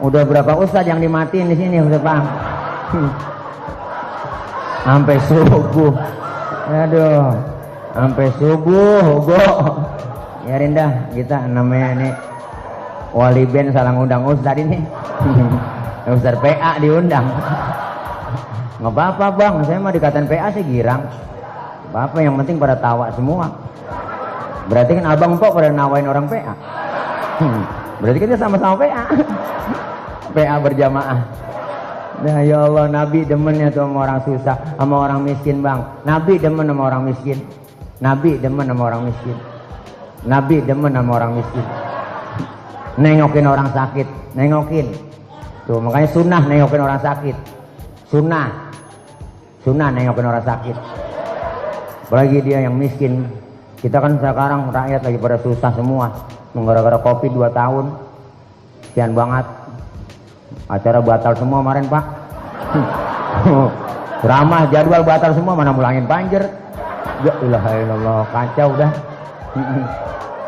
udah 0.02 0.22
berapa 0.26 0.52
ustadz 0.58 0.90
yang 0.90 1.00
dimatiin 1.00 1.50
di 1.50 1.56
sini 1.56 1.76
udah 1.82 2.00
paham? 2.02 2.26
Sampai 4.84 5.16
subuh. 5.24 5.96
Aduh 6.68 7.54
sampai 7.94 8.26
subuh 8.42 9.22
go 9.22 9.46
ya 10.50 10.58
dah 10.58 10.92
kita 11.14 11.46
namanya 11.46 11.88
ini 11.94 12.08
wali 13.14 13.46
band 13.46 13.70
salah 13.70 13.94
ngundang 13.94 14.26
ustadz 14.26 14.60
ini. 14.60 14.82
Ustadz 16.04 16.36
PA 16.36 16.76
diundang. 16.84 17.24
Nggak 18.76 18.92
apa-apa 18.92 19.26
bang. 19.40 19.54
Saya 19.64 19.80
mah 19.80 19.88
dikatain 19.88 20.28
PA 20.28 20.52
sih 20.52 20.60
girang. 20.60 21.00
Apa 21.96 22.20
yang 22.20 22.36
penting 22.36 22.60
pada 22.60 22.76
tawa 22.76 23.08
semua. 23.16 23.48
Berarti 24.68 25.00
kan 25.00 25.08
abang 25.08 25.40
pok 25.40 25.56
pada 25.56 25.72
nawain 25.72 26.04
orang 26.04 26.28
PA 26.28 26.52
Hmm. 27.40 27.62
Berarti 27.98 28.18
kita 28.22 28.34
sama-sama 28.38 28.74
PA. 28.78 29.04
PA 30.34 30.56
berjamaah. 30.58 31.18
Nah 32.22 32.40
ya 32.46 32.62
Allah 32.64 32.86
Nabi 32.86 33.26
demennya 33.26 33.74
tuh 33.74 33.90
sama 33.90 34.06
orang 34.06 34.20
susah 34.22 34.56
sama 34.78 34.94
orang 35.02 35.20
miskin 35.26 35.58
bang. 35.60 35.82
Nabi 36.06 36.38
demen 36.38 36.70
sama 36.70 36.82
orang 36.90 37.02
miskin. 37.10 37.38
Nabi 37.98 38.38
demen 38.38 38.66
sama 38.70 38.82
orang 38.86 39.02
miskin. 39.10 39.36
Nabi 40.24 40.56
demen 40.62 40.92
sama 40.94 41.10
orang 41.18 41.32
miskin. 41.42 41.66
Nengokin 42.94 43.46
orang 43.50 43.68
sakit, 43.74 44.06
nengokin. 44.38 44.86
Tuh 45.66 45.82
makanya 45.82 46.08
sunnah 46.14 46.42
nengokin 46.46 46.80
orang 46.80 47.00
sakit. 47.02 47.36
Sunnah. 48.06 48.46
Sunnah 49.66 49.88
nengokin 49.90 50.26
orang 50.30 50.44
sakit. 50.46 50.76
Apalagi 52.06 52.38
dia 52.46 52.62
yang 52.62 52.78
miskin. 52.78 53.26
Kita 53.84 54.00
kan 54.00 54.16
sekarang 54.16 54.72
rakyat 54.72 55.04
lagi 55.04 55.18
pada 55.20 55.36
susah 55.44 55.68
semua. 55.76 56.08
Gara-gara 56.56 56.96
kopi 57.04 57.28
2 57.28 57.52
tahun. 57.52 57.92
Sekian 58.88 59.12
banget. 59.12 59.44
Acara 60.72 61.04
batal 61.04 61.36
semua 61.36 61.60
kemarin 61.60 61.84
pak. 61.92 62.04
Ramah 64.32 64.72
jadwal 64.72 65.04
batal 65.04 65.36
semua 65.36 65.52
mana 65.52 65.76
mulangin 65.76 66.08
banjir. 66.08 66.48
Ya 67.28 67.36
ilaha 67.44 67.70
illallah 67.76 68.20
kacau 68.32 68.70
dah. 68.80 68.92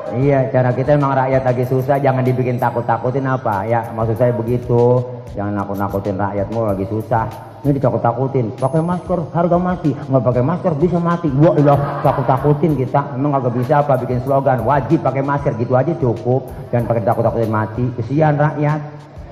Iya 0.06 0.54
cara 0.54 0.70
kita 0.70 0.94
emang 0.94 1.18
rakyat 1.18 1.42
lagi 1.42 1.66
susah 1.66 1.98
jangan 1.98 2.22
dibikin 2.22 2.62
takut-takutin 2.62 3.26
apa. 3.26 3.66
Ya 3.66 3.90
maksud 3.90 4.16
saya 4.16 4.30
begitu. 4.32 5.02
Jangan 5.34 5.60
nakut-nakutin 5.60 6.14
rakyatmu 6.14 6.62
lagi 6.62 6.86
susah 6.86 7.26
ini 7.66 7.82
ditakut-takutin. 7.82 8.54
Pakai 8.54 8.78
masker 8.78 9.18
harga 9.34 9.58
mati. 9.58 9.90
Nggak 9.90 10.22
pakai 10.22 10.42
masker 10.46 10.72
bisa 10.78 11.02
mati. 11.02 11.26
Gua 11.34 11.58
ilah 11.58 11.98
takut-takutin 12.06 12.78
kita. 12.78 13.18
Emang 13.18 13.34
nggak 13.34 13.50
bisa 13.58 13.82
apa 13.82 13.98
bikin 13.98 14.22
slogan 14.22 14.62
wajib 14.62 15.02
pakai 15.02 15.26
masker. 15.26 15.58
Gitu 15.58 15.74
aja 15.74 15.90
cukup. 15.98 16.46
Dan 16.70 16.86
pakai 16.86 17.02
takut-takutin 17.02 17.50
mati. 17.50 17.90
Kesian 17.98 18.38
rakyat. 18.38 18.78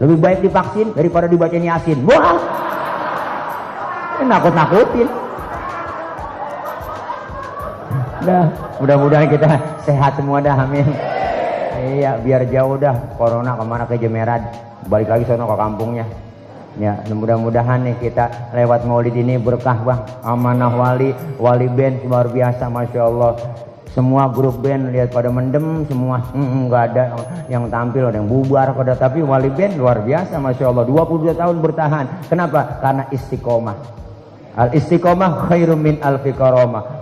Lebih 0.02 0.18
baik 0.18 0.38
divaksin 0.42 0.90
daripada 0.90 1.30
dibacain 1.30 1.62
yasin. 1.62 2.02
Wah! 2.02 2.42
Nakut-nakutin. 4.18 5.06
Dah 8.26 8.50
mudah-mudahan 8.82 9.30
kita 9.30 9.46
sehat 9.86 10.18
semua 10.18 10.42
dah 10.42 10.58
amin. 10.58 10.90
Iya 11.94 12.18
biar 12.18 12.42
jauh 12.50 12.74
dah. 12.82 12.98
Corona 13.14 13.54
ke 13.54 13.62
mana 13.62 13.84
ke 13.86 13.94
Jemerad 13.94 14.42
balik 14.90 15.08
lagi 15.08 15.24
sono 15.24 15.48
ke 15.48 15.56
kampungnya 15.56 16.04
Ya, 16.74 16.98
mudah-mudahan 17.06 17.86
nih 17.86 17.96
kita 18.02 18.50
lewat 18.50 18.82
maulid 18.82 19.14
ini 19.14 19.38
berkah 19.38 19.78
bang. 19.78 20.00
Amanah 20.26 20.74
wali, 20.74 21.14
wali 21.38 21.70
band 21.70 22.02
luar 22.02 22.26
biasa, 22.26 22.66
masya 22.66 23.06
Allah. 23.06 23.38
Semua 23.94 24.26
grup 24.26 24.58
band 24.58 24.90
lihat 24.90 25.14
pada 25.14 25.30
mendem 25.30 25.86
semua, 25.86 26.18
nggak 26.34 26.82
mm, 26.82 26.90
ada 26.90 27.04
yang 27.46 27.70
tampil, 27.70 28.10
ada 28.10 28.18
yang 28.18 28.26
bubar, 28.26 28.74
pada 28.74 28.98
tapi 28.98 29.22
wali 29.22 29.54
band 29.54 29.78
luar 29.78 30.02
biasa, 30.02 30.34
masya 30.42 30.66
Allah. 30.66 30.82
22 30.82 31.30
tahun 31.30 31.56
bertahan. 31.62 32.06
Kenapa? 32.26 32.82
Karena 32.82 33.06
istiqomah. 33.14 34.03
Al 34.54 34.70
istiqomah 34.70 35.50
khairum 35.50 35.82
min 35.82 35.98
alfi. 35.98 36.30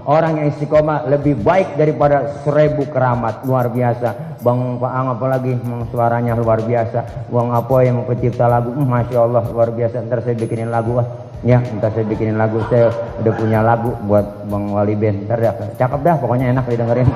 Orang 0.08 0.40
yang 0.40 0.48
istiqomah 0.48 1.04
lebih 1.04 1.36
baik 1.44 1.76
daripada 1.76 2.40
seribu 2.40 2.88
keramat. 2.88 3.44
Luar 3.44 3.68
biasa. 3.68 4.40
Bang 4.40 4.80
Paang 4.80 5.14
apalagi 5.14 5.54
suaranya 5.92 6.32
luar 6.34 6.64
biasa. 6.64 7.28
Bang 7.28 7.52
apa 7.52 7.76
yang 7.84 8.02
pencipta 8.08 8.48
lagu, 8.48 8.72
uh, 8.72 8.86
masya 8.88 9.18
Allah 9.20 9.44
luar 9.52 9.70
biasa. 9.70 10.00
Ntar 10.00 10.24
saya 10.24 10.34
bikinin 10.34 10.72
lagu 10.72 10.96
ah. 10.98 11.06
Ya, 11.44 11.60
ntar 11.60 11.92
saya 11.92 12.08
bikinin 12.08 12.40
lagu. 12.40 12.58
Saya 12.72 12.88
udah 13.20 13.32
punya 13.36 13.60
lagu 13.60 13.92
buat 14.08 14.48
Bang 14.48 14.72
Wali 14.72 14.96
Ben. 14.96 15.28
Ntar 15.28 15.38
ya, 15.38 15.52
cakep 15.76 16.00
dah. 16.00 16.16
Pokoknya 16.18 16.50
enak 16.50 16.64
didengerin. 16.66 17.08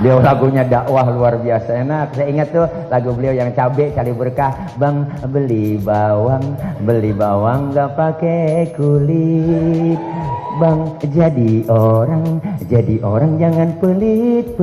Beliau 0.00 0.20
lagunya 0.20 0.62
dakwah 0.64 1.08
luar 1.08 1.40
biasa 1.40 1.82
enak. 1.86 2.12
Saya 2.12 2.26
ingat 2.28 2.48
tuh 2.52 2.66
lagu 2.92 3.16
beliau 3.16 3.32
yang 3.32 3.50
cabe 3.56 3.92
cari 3.96 4.12
berkah. 4.12 4.52
Bang 4.76 5.08
beli 5.28 5.80
bawang, 5.80 6.56
beli 6.84 7.16
bawang 7.16 7.72
gak 7.72 7.96
pakai 7.96 8.76
kulit. 8.76 10.00
Bang 10.56 10.96
jadi 11.04 11.68
orang, 11.68 12.40
jadi 12.64 12.96
orang 13.04 13.36
jangan 13.36 13.76
pelit-pelit. 13.76 14.56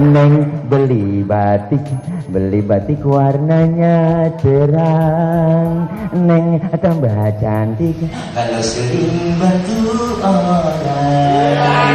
Neng 0.00 0.48
beli 0.72 1.20
batik, 1.20 1.84
beli 2.32 2.64
batik 2.64 3.04
warnanya 3.04 4.24
cerang. 4.40 5.84
Neng 6.16 6.64
tambah 6.80 7.12
cantik 7.36 8.08
kalau 8.32 8.64
sering 8.64 9.36
bantu 9.36 10.16
orang. 10.24 11.92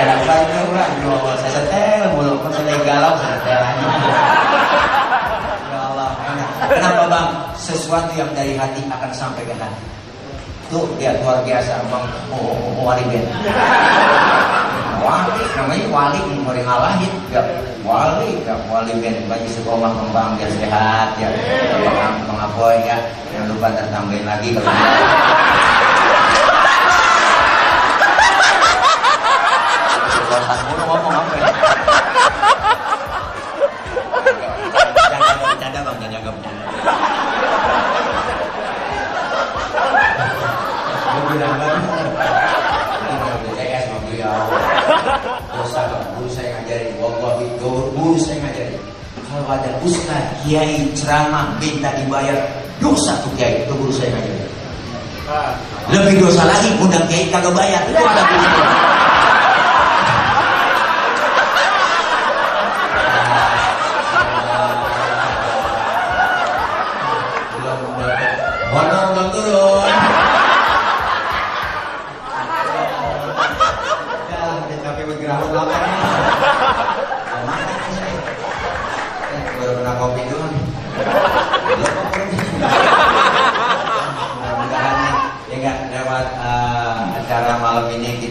Enak 0.00 0.20
banget 0.24 0.64
orang 0.64 0.92
jual 1.04 1.36
saya 1.44 1.52
setel 1.60 2.08
mulu 2.16 2.40
kok 2.40 2.56
saya 2.56 2.76
galau 2.88 3.20
setel 3.20 3.60
aja. 3.60 3.86
Ya 5.68 5.80
Allah, 5.92 6.10
enak. 6.24 6.48
Kenapa 6.72 7.04
bang? 7.12 7.28
Sesuatu 7.92 8.16
yang 8.16 8.32
dari 8.32 8.56
hati 8.56 8.88
akan 8.88 9.12
sampai 9.12 9.44
ke 9.44 9.52
hati. 9.52 9.84
Tuh 10.72 10.88
lihat 10.96 11.20
luar 11.20 11.44
biasa 11.44 11.76
bang. 11.92 12.04
Oh, 12.32 12.40
oh, 12.40 12.80
oh 12.80 12.88
wali 12.88 13.04
ben. 13.04 13.20
Wali 15.04 15.44
namanya 15.52 15.84
wali 15.92 16.20
orang 16.40 16.64
ngalahin 16.64 17.12
ya 17.28 17.44
wali 17.84 18.40
ya 18.48 18.56
wali 18.72 18.96
ben 18.96 19.28
bagi 19.28 19.44
sekolah 19.44 19.92
kembang 19.92 20.40
biar 20.40 20.48
sehat 20.56 21.20
ya 21.20 21.28
bang 21.84 22.16
pengapoy 22.32 22.80
ya 22.80 22.96
jangan 23.28 23.52
lupa 23.52 23.68
tertambahin 23.76 24.24
lagi 24.24 24.56
kalau 24.56 24.72
mulu 30.64 30.84
ngomong 30.88 31.12
apa 31.12 31.32
ya? 31.36 31.48
Jangan 35.12 35.36
bercanda 35.44 35.80
bang, 35.84 35.96
jangan 36.00 36.12
jaga 36.16 36.30
bercanda. 36.32 36.64
Gue 41.12 41.22
bilang 41.36 41.54
bang, 41.60 41.80
ini 42.96 43.14
mau 43.20 43.36
BTS 43.44 43.84
mau 43.92 44.00
beliau. 44.08 44.91
Dosa 45.52 45.80
guru 46.14 46.28
saya 46.30 46.54
ngajarin, 46.62 46.94
wallahi 47.02 47.46
guru 47.58 48.14
saya 48.14 48.38
ngajarin. 48.38 48.82
Kalau 49.26 49.48
ada 49.48 49.70
ustaz, 49.82 50.24
kiai, 50.44 50.92
ceramah, 50.94 51.56
minta 51.58 51.90
dibayar, 51.98 52.38
dosa 52.78 53.16
tuh 53.24 53.32
kiai, 53.34 53.66
itu 53.66 53.72
guru 53.74 53.90
saya 53.90 54.14
ngajarin. 54.14 54.50
Lebih 55.90 56.14
dosa 56.22 56.46
lagi, 56.46 56.70
undang 56.78 57.04
kiai 57.10 57.26
kagak 57.34 57.50
bayar, 57.56 57.82
itu 57.90 57.98
ada 57.98 58.22
guru. 58.30 59.01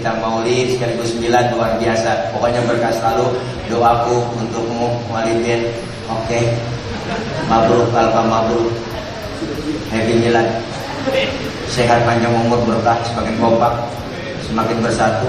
Kita 0.02 0.18
maulid 0.18 0.74
sekaligus 0.74 1.14
sembilan 1.14 1.54
luar 1.54 1.78
biasa. 1.78 2.34
Pokoknya 2.34 2.66
berkah 2.66 2.90
selalu 2.90 3.38
doaku 3.70 4.18
untukmu 4.34 4.98
walidin. 5.14 5.70
Oke. 6.10 6.58
Mabruk 7.46 7.94
alfa 7.94 8.26
mabruk. 8.26 8.74
Happy 9.94 10.24
Milad 10.24 10.48
Sehat 11.68 12.06
panjang 12.08 12.32
umur 12.32 12.62
berkah 12.64 12.96
Semakin 13.04 13.36
kompak 13.42 13.74
Semakin 14.48 14.78
bersatu 14.80 15.28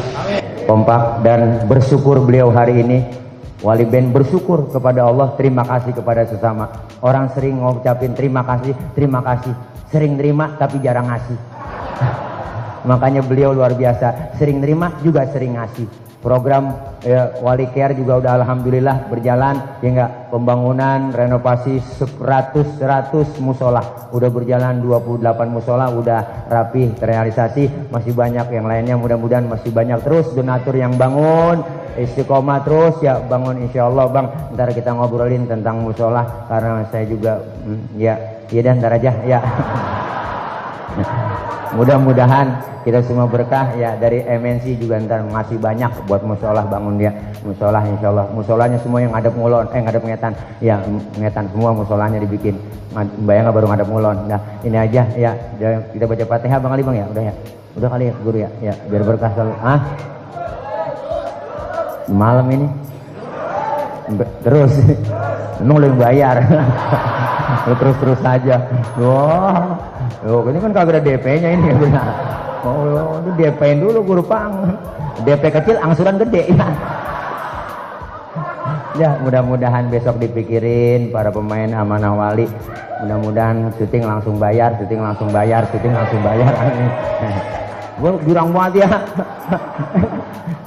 Kompak 0.68 1.24
dan 1.26 1.66
bersyukur 1.66 2.22
beliau 2.22 2.54
hari 2.54 2.84
ini 2.84 3.02
Wali 3.64 3.82
Ben 3.82 4.14
bersyukur 4.14 4.70
kepada 4.70 5.08
Allah 5.08 5.34
Terima 5.34 5.66
kasih 5.66 5.96
kepada 5.98 6.22
sesama 6.28 6.70
Orang 7.02 7.34
sering 7.34 7.58
ngucapin 7.58 8.14
terima 8.14 8.46
kasih 8.46 8.76
Terima 8.94 9.18
kasih 9.24 9.54
Sering 9.90 10.14
terima 10.14 10.54
tapi 10.54 10.78
jarang 10.78 11.10
ngasih 11.10 11.38
Makanya 12.84 13.22
beliau 13.22 13.54
luar 13.54 13.74
biasa. 13.74 14.34
Sering 14.38 14.58
terima 14.62 14.94
juga 15.00 15.26
sering 15.30 15.58
ngasih. 15.58 15.86
Program 16.22 16.70
ya, 17.02 17.34
Wali 17.42 17.66
Care 17.74 17.98
juga 17.98 18.22
udah 18.22 18.38
alhamdulillah 18.38 19.10
berjalan. 19.10 19.82
Ya 19.82 19.88
enggak 19.90 20.10
pembangunan 20.30 21.10
renovasi 21.10 21.82
100 21.82 22.78
100 22.78 23.42
musola. 23.42 23.82
Udah 24.14 24.30
berjalan 24.30 24.78
28 24.78 25.18
musola 25.50 25.90
udah 25.90 26.46
rapi 26.46 26.94
terrealisasi. 26.94 27.90
Masih 27.90 28.14
banyak 28.14 28.54
yang 28.54 28.70
lainnya 28.70 28.94
mudah-mudahan 28.94 29.50
masih 29.50 29.74
banyak. 29.74 29.98
Terus 30.06 30.30
donatur 30.30 30.78
yang 30.78 30.94
bangun 30.94 31.58
istiqomah 31.98 32.62
terus. 32.62 33.02
Ya 33.02 33.18
bangun 33.18 33.58
insya 33.58 33.90
Allah 33.90 34.06
bang. 34.06 34.26
Ntar 34.54 34.70
kita 34.78 34.94
ngobrolin 34.94 35.50
tentang 35.50 35.82
musola 35.82 36.46
karena 36.46 36.86
saya 36.86 37.04
juga 37.10 37.42
hmm, 37.66 37.98
ya 37.98 38.14
ya 38.52 38.60
dan 38.60 38.84
ntar 38.84 38.92
aja 39.00 39.10
ya 39.24 39.40
Mudah-mudahan 41.72 42.52
kita 42.84 43.00
semua 43.06 43.24
berkah. 43.24 43.72
Ya 43.80 43.96
dari 43.96 44.20
MNC 44.20 44.76
juga 44.76 45.00
ntar 45.00 45.24
ngasih 45.24 45.56
banyak 45.56 45.90
buat 46.04 46.20
musolah 46.20 46.68
bangun 46.68 47.00
dia. 47.00 47.12
Musolah 47.42 47.80
insya 47.88 48.12
Allah 48.12 48.26
musolahnya 48.30 48.78
semua 48.84 49.00
yang 49.00 49.12
ngadep 49.16 49.32
ngulon 49.32 49.66
eh 49.72 49.80
ngadep 49.80 50.02
ngetan. 50.04 50.32
Ya 50.60 50.76
ngetan. 51.16 51.48
Semua 51.50 51.72
musolahnya 51.72 52.20
dibikin. 52.20 52.60
Bayang 53.24 53.48
baru 53.48 53.66
ngadep 53.72 53.88
ngulon. 53.88 54.16
Nah 54.28 54.40
ini 54.60 54.76
aja. 54.76 55.02
Ya 55.16 55.32
kita 55.96 56.04
baca 56.04 56.24
fatihah 56.28 56.58
bang 56.60 56.72
Ali 56.76 56.82
bang 56.84 56.96
ya? 57.00 57.06
Udah 57.08 57.22
ya? 57.24 57.34
Udah 57.72 57.88
kali 57.88 58.04
ya 58.04 58.14
guru 58.20 58.36
ya? 58.36 58.50
Ya 58.60 58.74
biar 58.92 59.02
berkah 59.08 59.30
selalu. 59.32 59.52
Ah 59.64 59.80
malam 62.12 62.46
ini? 62.52 62.66
Terus. 64.44 64.72
Emang 65.62 65.78
yang 65.78 65.94
bayar 65.94 66.42
terus 67.76 67.96
terus 68.00 68.18
saja 68.20 68.56
wah 69.00 69.76
oh, 70.26 70.46
ini 70.48 70.58
kan 70.58 70.72
kagak 70.74 70.98
ada 70.98 71.02
DP-nya 71.02 71.48
ini. 71.56 71.66
Ya 71.90 72.04
oh 72.62 73.18
itu 73.22 73.30
DP-in 73.42 73.82
dulu 73.82 73.98
guru 74.06 74.22
pang. 74.22 74.78
DP 75.26 75.42
kecil 75.50 75.76
angsuran 75.82 76.18
gede. 76.22 76.54
Ya 76.54 76.68
ya 78.92 79.10
mudah-mudahan 79.24 79.88
besok 79.88 80.20
dipikirin 80.22 81.10
para 81.10 81.34
pemain 81.34 81.70
amanah 81.74 82.14
wali. 82.14 82.46
Mudah-mudahan 83.02 83.74
syuting 83.74 84.06
langsung 84.06 84.38
bayar 84.38 84.78
syuting 84.78 85.02
langsung 85.02 85.28
bayar 85.34 85.66
syuting 85.74 85.90
langsung 85.90 86.20
bayar 86.22 86.52
gue 88.02 88.10
jurang 88.26 88.50
banget 88.50 88.82
ya 88.82 88.88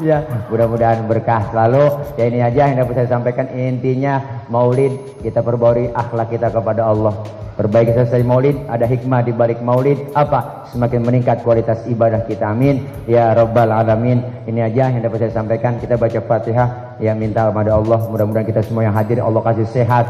ya 0.04 0.24
mudah-mudahan 0.52 1.08
berkah 1.08 1.48
selalu. 1.52 1.84
Ya 2.20 2.24
ini 2.28 2.40
aja 2.44 2.62
yang 2.72 2.78
dapat 2.84 2.94
saya 3.04 3.10
sampaikan. 3.12 3.48
Intinya 3.54 4.44
maulid 4.52 4.96
kita 5.24 5.40
perbauri 5.46 5.92
akhlak 5.94 6.34
kita 6.34 6.52
kepada 6.52 6.88
Allah. 6.88 7.16
Perbaiki 7.56 7.96
selesai 7.96 8.20
maulid 8.28 8.60
ada 8.68 8.84
hikmah 8.84 9.24
di 9.24 9.32
balik 9.32 9.64
maulid. 9.64 10.12
Apa? 10.12 10.68
Semakin 10.76 11.08
meningkat 11.08 11.40
kualitas 11.48 11.88
ibadah 11.88 12.28
kita. 12.28 12.52
Amin. 12.52 12.84
Ya 13.08 13.32
rabbal 13.32 13.72
alamin. 13.72 14.20
Ini 14.44 14.68
aja 14.68 14.92
yang 14.92 15.00
dapat 15.00 15.24
saya 15.28 15.40
sampaikan. 15.40 15.80
Kita 15.80 15.96
baca 15.96 16.20
fatihah. 16.20 17.00
Ya 17.00 17.16
minta 17.16 17.48
kepada 17.48 17.80
Allah. 17.80 18.04
Mudah-mudahan 18.12 18.48
kita 18.48 18.60
semua 18.60 18.84
yang 18.84 18.96
hadir 18.96 19.24
Allah 19.24 19.40
kasih 19.40 19.68
sehat 19.72 20.08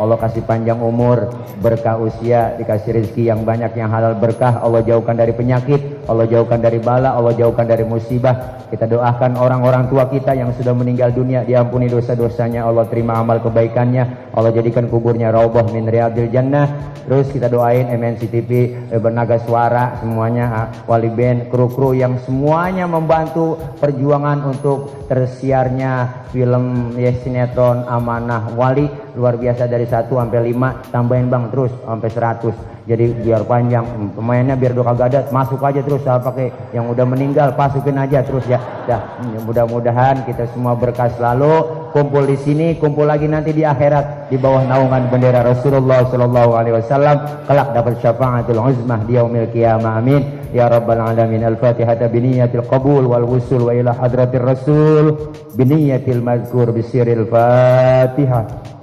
Allah 0.00 0.16
kasih 0.16 0.40
panjang 0.48 0.80
umur, 0.80 1.28
berkah 1.60 2.00
usia, 2.00 2.56
dikasih 2.56 2.96
rezeki 2.96 3.28
yang 3.28 3.44
banyak 3.44 3.76
yang 3.76 3.92
halal 3.92 4.16
berkah, 4.16 4.56
Allah 4.64 4.80
jauhkan 4.80 5.12
dari 5.12 5.36
penyakit, 5.36 6.08
Allah 6.08 6.24
jauhkan 6.24 6.56
dari 6.56 6.80
bala, 6.80 7.12
Allah 7.12 7.36
jauhkan 7.36 7.68
dari 7.68 7.84
musibah. 7.84 8.64
Kita 8.72 8.88
doakan 8.88 9.36
orang-orang 9.36 9.92
tua 9.92 10.08
kita 10.08 10.32
yang 10.32 10.56
sudah 10.56 10.72
meninggal 10.72 11.12
dunia, 11.12 11.44
diampuni 11.44 11.92
dosa-dosanya, 11.92 12.64
Allah 12.64 12.88
terima 12.88 13.20
amal 13.20 13.44
kebaikannya, 13.44 14.32
Allah 14.32 14.50
jadikan 14.56 14.88
kuburnya 14.88 15.28
raubah 15.28 15.68
min 15.68 15.84
riyadil 15.84 16.32
jannah. 16.32 16.96
Terus 17.04 17.28
kita 17.34 17.50
doain 17.52 17.90
MNC 17.90 18.30
TV, 18.30 18.50
eh, 18.88 19.00
Bernaga 19.02 19.36
Suara, 19.42 19.98
semuanya, 20.00 20.46
ah, 20.48 20.66
Wali 20.88 21.10
Band, 21.12 21.52
kru-kru 21.52 21.92
yang 21.92 22.16
semuanya 22.24 22.88
membantu 22.88 23.58
perjuangan 23.82 24.46
untuk 24.46 25.10
tersiarnya 25.10 26.24
film 26.30 26.94
ya, 26.94 27.10
sinetron 27.18 27.82
Amanah 27.90 28.54
Wali 28.54 28.86
luar 29.16 29.34
biasa 29.38 29.66
dari 29.66 29.86
1 29.86 30.10
sampai 30.10 30.52
5 30.52 30.92
tambahin 30.94 31.26
bang 31.30 31.44
terus 31.50 31.72
sampai 31.86 32.08
100 32.10 32.80
jadi 32.90 33.06
biar 33.22 33.46
panjang 33.46 33.86
pemainnya 34.18 34.58
biar 34.58 34.74
kagak 34.74 35.14
ada 35.14 35.20
masuk 35.30 35.62
aja 35.62 35.78
terus 35.78 36.02
saya 36.02 36.18
pakai 36.18 36.50
yang 36.74 36.90
udah 36.90 37.06
meninggal 37.06 37.54
masukin 37.54 37.94
aja 37.94 38.18
terus 38.26 38.42
ya. 38.50 38.58
Dah 38.90 39.20
mudah-mudahan 39.46 40.26
kita 40.26 40.50
semua 40.50 40.74
berkah 40.74 41.06
selalu 41.14 41.86
kumpul 41.94 42.26
di 42.26 42.34
sini 42.34 42.74
kumpul 42.82 43.06
lagi 43.06 43.30
nanti 43.30 43.54
di 43.54 43.62
akhirat 43.62 44.32
di 44.32 44.34
bawah 44.34 44.66
naungan 44.66 45.06
bendera 45.06 45.46
Rasulullah 45.46 46.02
sallallahu 46.08 46.50
alaihi 46.58 46.82
wasallam. 46.82 47.46
Kelak 47.46 47.68
dapat 47.78 47.94
syafaatul 48.02 48.58
uzmah 48.58 49.00
di 49.06 49.14
yaumil 49.14 49.46
qiyamah 49.54 50.02
amin. 50.02 50.22
Ya 50.50 50.66
rabbal 50.66 50.98
alamin 50.98 51.46
al-fatihah 51.46 51.94
bi 52.10 52.18
niyatil 52.26 52.66
qabul 52.66 53.06
wal 53.06 53.22
wusul 53.22 53.70
wa 53.70 53.72
ila 53.76 53.94
hadratir 53.94 54.42
rasul 54.42 55.30
bi 55.54 55.62
niyatil 55.62 56.26
mazkur 56.26 56.74
bi 56.74 56.82
sirril 56.82 57.30
fatihah 57.30 58.79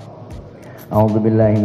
A'udzu 0.87 1.19
billahi. 1.19 1.59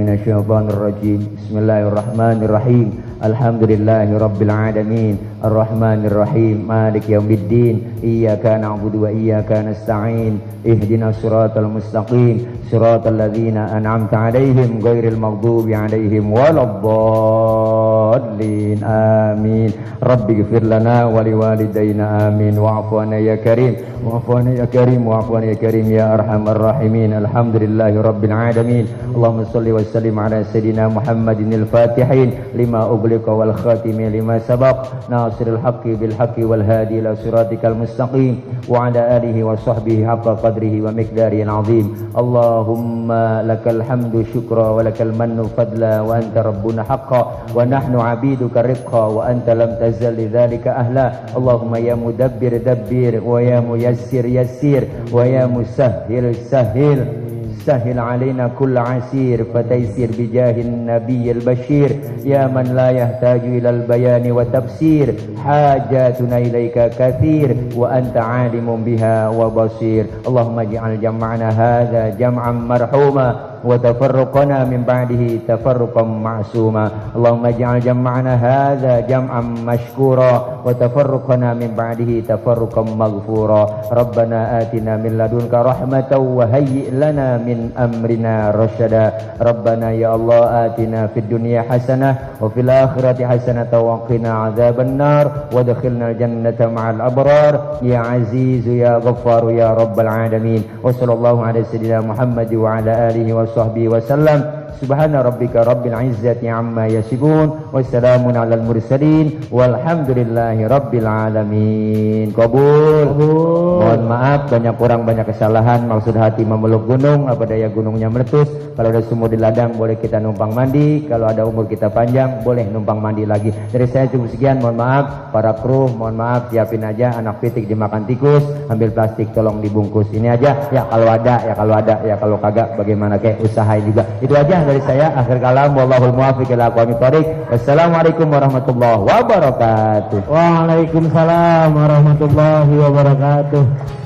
Bismillahirrahmanirrahim. 1.39 3.12
الحمد 3.23 3.63
لله 3.71 4.19
رب 4.19 4.43
العالمين. 4.43 5.15
الرحمن 5.47 6.07
الرحيم. 6.11 6.67
مالك 6.69 7.11
يوم 7.11 7.31
الدين. 7.31 7.83
إياك 8.03 8.47
نعبد 8.47 8.95
وإياك 8.95 9.53
نستعين. 9.53 10.41
اهدنا 10.67 11.09
الصراط 11.09 11.59
المستقيم. 11.59 12.47
صراط 12.71 13.07
الذين 13.07 13.57
أنعمت 13.57 14.15
عليهم 14.15 14.79
غير 14.83 15.09
المغضوب 15.09 15.71
عليهم 15.71 16.33
ولا 16.33 16.63
الضالين. 16.63 18.79
آمين. 18.85 19.71
رب 20.03 20.31
اغفر 20.31 20.63
لنا 20.63 21.07
ولوالدينا. 21.07 22.29
آمين. 22.29 22.59
واعف 22.59 22.95
عنا 22.95 23.19
يا 23.19 23.37
كريم. 23.37 23.75
واعف 24.05 24.31
عنا 24.31 24.51
يا 24.51 24.65
كريم. 24.65 25.07
واعف 25.07 25.33
عنا 25.33 25.47
يا 25.47 25.55
كريم 25.55 25.93
يا 25.93 26.15
أرحم 26.15 26.49
الراحمين. 26.49 27.13
الحمد 27.13 27.57
لله 27.57 28.03
رب 28.03 28.25
العالمين. 28.25 28.87
اللهم 29.15 29.45
صل 29.55 29.71
وسلم 29.71 30.19
على 30.19 30.45
سيدنا 30.53 30.89
محمد 30.89 31.41
الفاتحين. 31.41 32.31
لما 32.59 32.83
أغلق 32.83 33.12
والخاتم 33.29 34.01
لما 34.01 34.39
سبق. 34.39 34.77
ناصر 35.11 35.47
الحق 35.47 35.85
بالحق 35.85 36.37
والهادي 36.39 36.99
إلى 36.99 37.17
صراطك 37.17 37.65
المستقيم. 37.65 38.41
وعلى 38.69 39.17
آله 39.17 39.45
وصحبه 39.45 40.07
حق 40.07 40.27
قدره 40.45 40.75
ومقداره 40.83 41.43
العظيم. 41.43 41.87
اللهم 42.19 43.13
لك 43.47 43.65
الحمد 43.69 44.25
شكرا 44.35 44.69
ولك 44.71 45.03
المن 45.03 45.43
فضلا 45.57 46.01
وأنت 46.01 46.37
ربنا 46.39 46.83
حقا. 46.83 47.23
ونحن 47.55 47.97
عبيدك 47.97 48.57
رقا 48.57 49.07
وأنت 49.07 49.51
لم 49.51 49.71
تزل 49.81 50.13
لذلك 50.17 50.69
أهلا. 50.69 51.13
اللهم 51.37 51.75
يا 51.75 51.95
مدبر 51.95 52.53
دبير 52.67 53.23
ويا 53.27 53.61
ميسر 53.61 54.25
يسير 54.25 54.83
ويا 55.13 55.47
مسهل 55.47 56.35
سهل 56.35 57.22
سهل 57.66 58.00
علينا 58.00 58.48
كل 58.60 58.78
عسير 58.78 59.46
فتيسير 59.54 60.10
بجاه 60.20 60.62
النبي 60.62 61.32
البشير 61.32 61.92
يا 62.26 62.48
من 62.48 62.64
لا 62.76 62.90
يحتاج 62.90 63.40
إلى 63.40 63.70
البيان 63.70 64.32
والتفسير 64.32 65.14
حاجاتنا 65.46 66.38
إليك 66.38 66.92
كثير 67.00 67.56
وأنت 67.76 68.18
عالم 68.18 68.84
بها 68.86 69.30
وبصير 69.30 70.06
اللهم 70.28 70.60
اجعل 70.60 71.02
جمعنا 71.02 71.50
هذا 71.50 72.10
جمعا 72.20 72.52
مرحوما 72.52 73.36
وتفرقنا 73.65 74.59
من 74.65 74.83
بعده 74.83 75.23
تفرقا 75.49 76.03
معصوما. 76.03 76.91
اللهم 77.17 77.47
اجعل 77.47 77.81
جمعنا 77.81 78.35
هذا 78.35 79.01
جمعا 79.01 79.41
مشكورا 79.41 80.33
وتفرقنا 80.67 81.55
من 81.55 81.71
بعده 81.79 82.11
تفرقا 82.29 82.83
مغفورا. 82.83 83.63
ربنا 83.93 84.39
آتنا 84.61 84.97
من 84.97 85.13
لدنك 85.19 85.55
رحمة 85.55 86.11
وهيئ 86.19 86.91
لنا 86.91 87.29
من 87.39 87.71
أمرنا 87.79 88.51
رشدا. 88.51 89.07
ربنا 89.41 89.89
يا 90.03 90.11
الله 90.15 90.43
آتنا 90.67 91.07
في 91.07 91.19
الدنيا 91.21 91.63
حسنة 91.71 92.11
وفي 92.41 92.61
الآخرة 92.61 93.19
حسنة 93.27 93.73
وقنا 93.73 94.33
عذاب 94.33 94.81
النار. 94.81 95.27
وادخلنا 95.55 96.11
الجنة 96.11 96.61
مع 96.77 96.91
الأبرار. 96.91 97.53
يا 97.83 97.99
عزيز 97.99 98.67
يا 98.69 98.99
غفار 98.99 99.51
يا 99.51 99.71
رب 99.75 99.97
العالمين. 100.01 100.63
وصلى 100.83 101.13
الله 101.13 101.37
على 101.47 101.65
سيدنا 101.65 102.01
محمد 102.01 102.51
وعلى 102.55 102.93
آله 103.09 103.29
وصحبه 103.33 103.52
وصحبه 103.53 103.89
وسلم 103.89 104.62
subhana 104.81 105.21
rabbika 105.21 105.61
rabbil 105.67 105.93
izzati 106.09 106.49
amma 106.49 106.89
yasifun 106.89 107.69
wassalamun 107.75 108.39
al-Mursalin 108.39 109.51
walhamdulillahi 109.53 110.65
rabbil 110.65 111.09
alamin. 111.09 112.33
Kabul, 112.33 113.13
mohon 113.13 114.03
maaf 114.09 114.49
banyak 114.49 114.75
kurang 114.81 115.05
banyak 115.05 115.29
kesalahan. 115.29 115.85
Maksud 115.85 116.17
hati 116.17 116.47
memeluk 116.47 116.89
gunung 116.89 117.29
apa 117.29 117.45
daya 117.45 117.69
gunungnya 117.69 118.09
meletus. 118.09 118.49
Kalau 118.73 118.89
ada 118.89 119.05
sumur 119.05 119.29
di 119.29 119.37
ladang 119.37 119.77
boleh 119.77 120.01
kita 120.01 120.17
numpang 120.17 120.57
mandi. 120.57 121.05
Kalau 121.05 121.29
ada 121.29 121.45
umur 121.45 121.69
kita 121.69 121.93
panjang 121.93 122.41
boleh 122.41 122.65
numpang 122.73 123.03
mandi 123.03 123.29
lagi. 123.29 123.53
Dari 123.53 123.85
saya 123.91 124.09
cukup 124.09 124.33
sekian 124.33 124.65
mohon 124.65 124.81
maaf. 124.81 125.35
Para 125.35 125.53
kru 125.53 125.93
mohon 125.93 126.17
maaf 126.17 126.49
siapin 126.49 126.81
aja 126.87 127.13
anak 127.19 127.45
pitik 127.45 127.69
dimakan 127.69 128.09
tikus 128.09 128.41
ambil 128.73 128.89
plastik 128.95 129.29
tolong 129.37 129.61
dibungkus. 129.61 130.09
Ini 130.15 130.33
aja 130.39 130.57
ya 130.73 130.89
kalau 130.89 131.09
ada 131.13 131.35
ya 131.45 131.53
kalau 131.53 131.75
ada 131.77 131.95
ya 132.07 132.15
kalau 132.17 132.37
kagak 132.41 132.69
bagaimana 132.81 133.21
kayak 133.21 133.45
usaha 133.45 133.77
juga. 133.83 134.09
Itu 134.25 134.33
aja 134.33 134.62
dari 134.65 134.81
saya 134.87 135.13
akhir 135.15 135.39
kalam 135.43 135.75
wallahul 135.75 136.15
muwaffiq 136.15 136.49
ila 136.55 136.71
aqwamit 136.71 136.97
thoriq 136.99 137.27
wassalamualaikum 137.51 138.27
warahmatullahi 138.31 139.03
wabarakatuh 139.03 140.21
Waalaikumsalam 140.31 141.71
warahmatullahi 141.75 142.73
wabarakatuh. 142.73 143.63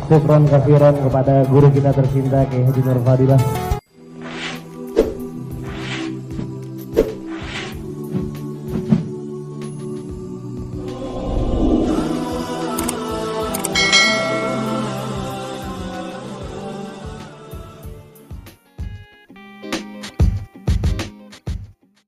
Syukron 0.06 0.46
kafiran 0.46 0.94
kepada 0.94 1.42
guru 1.50 1.68
kita 1.70 1.90
tercinta 1.90 2.46
Kiai 2.46 2.62
Haji 2.62 2.80
Nur 2.82 2.98
Fadilah. 3.02 3.75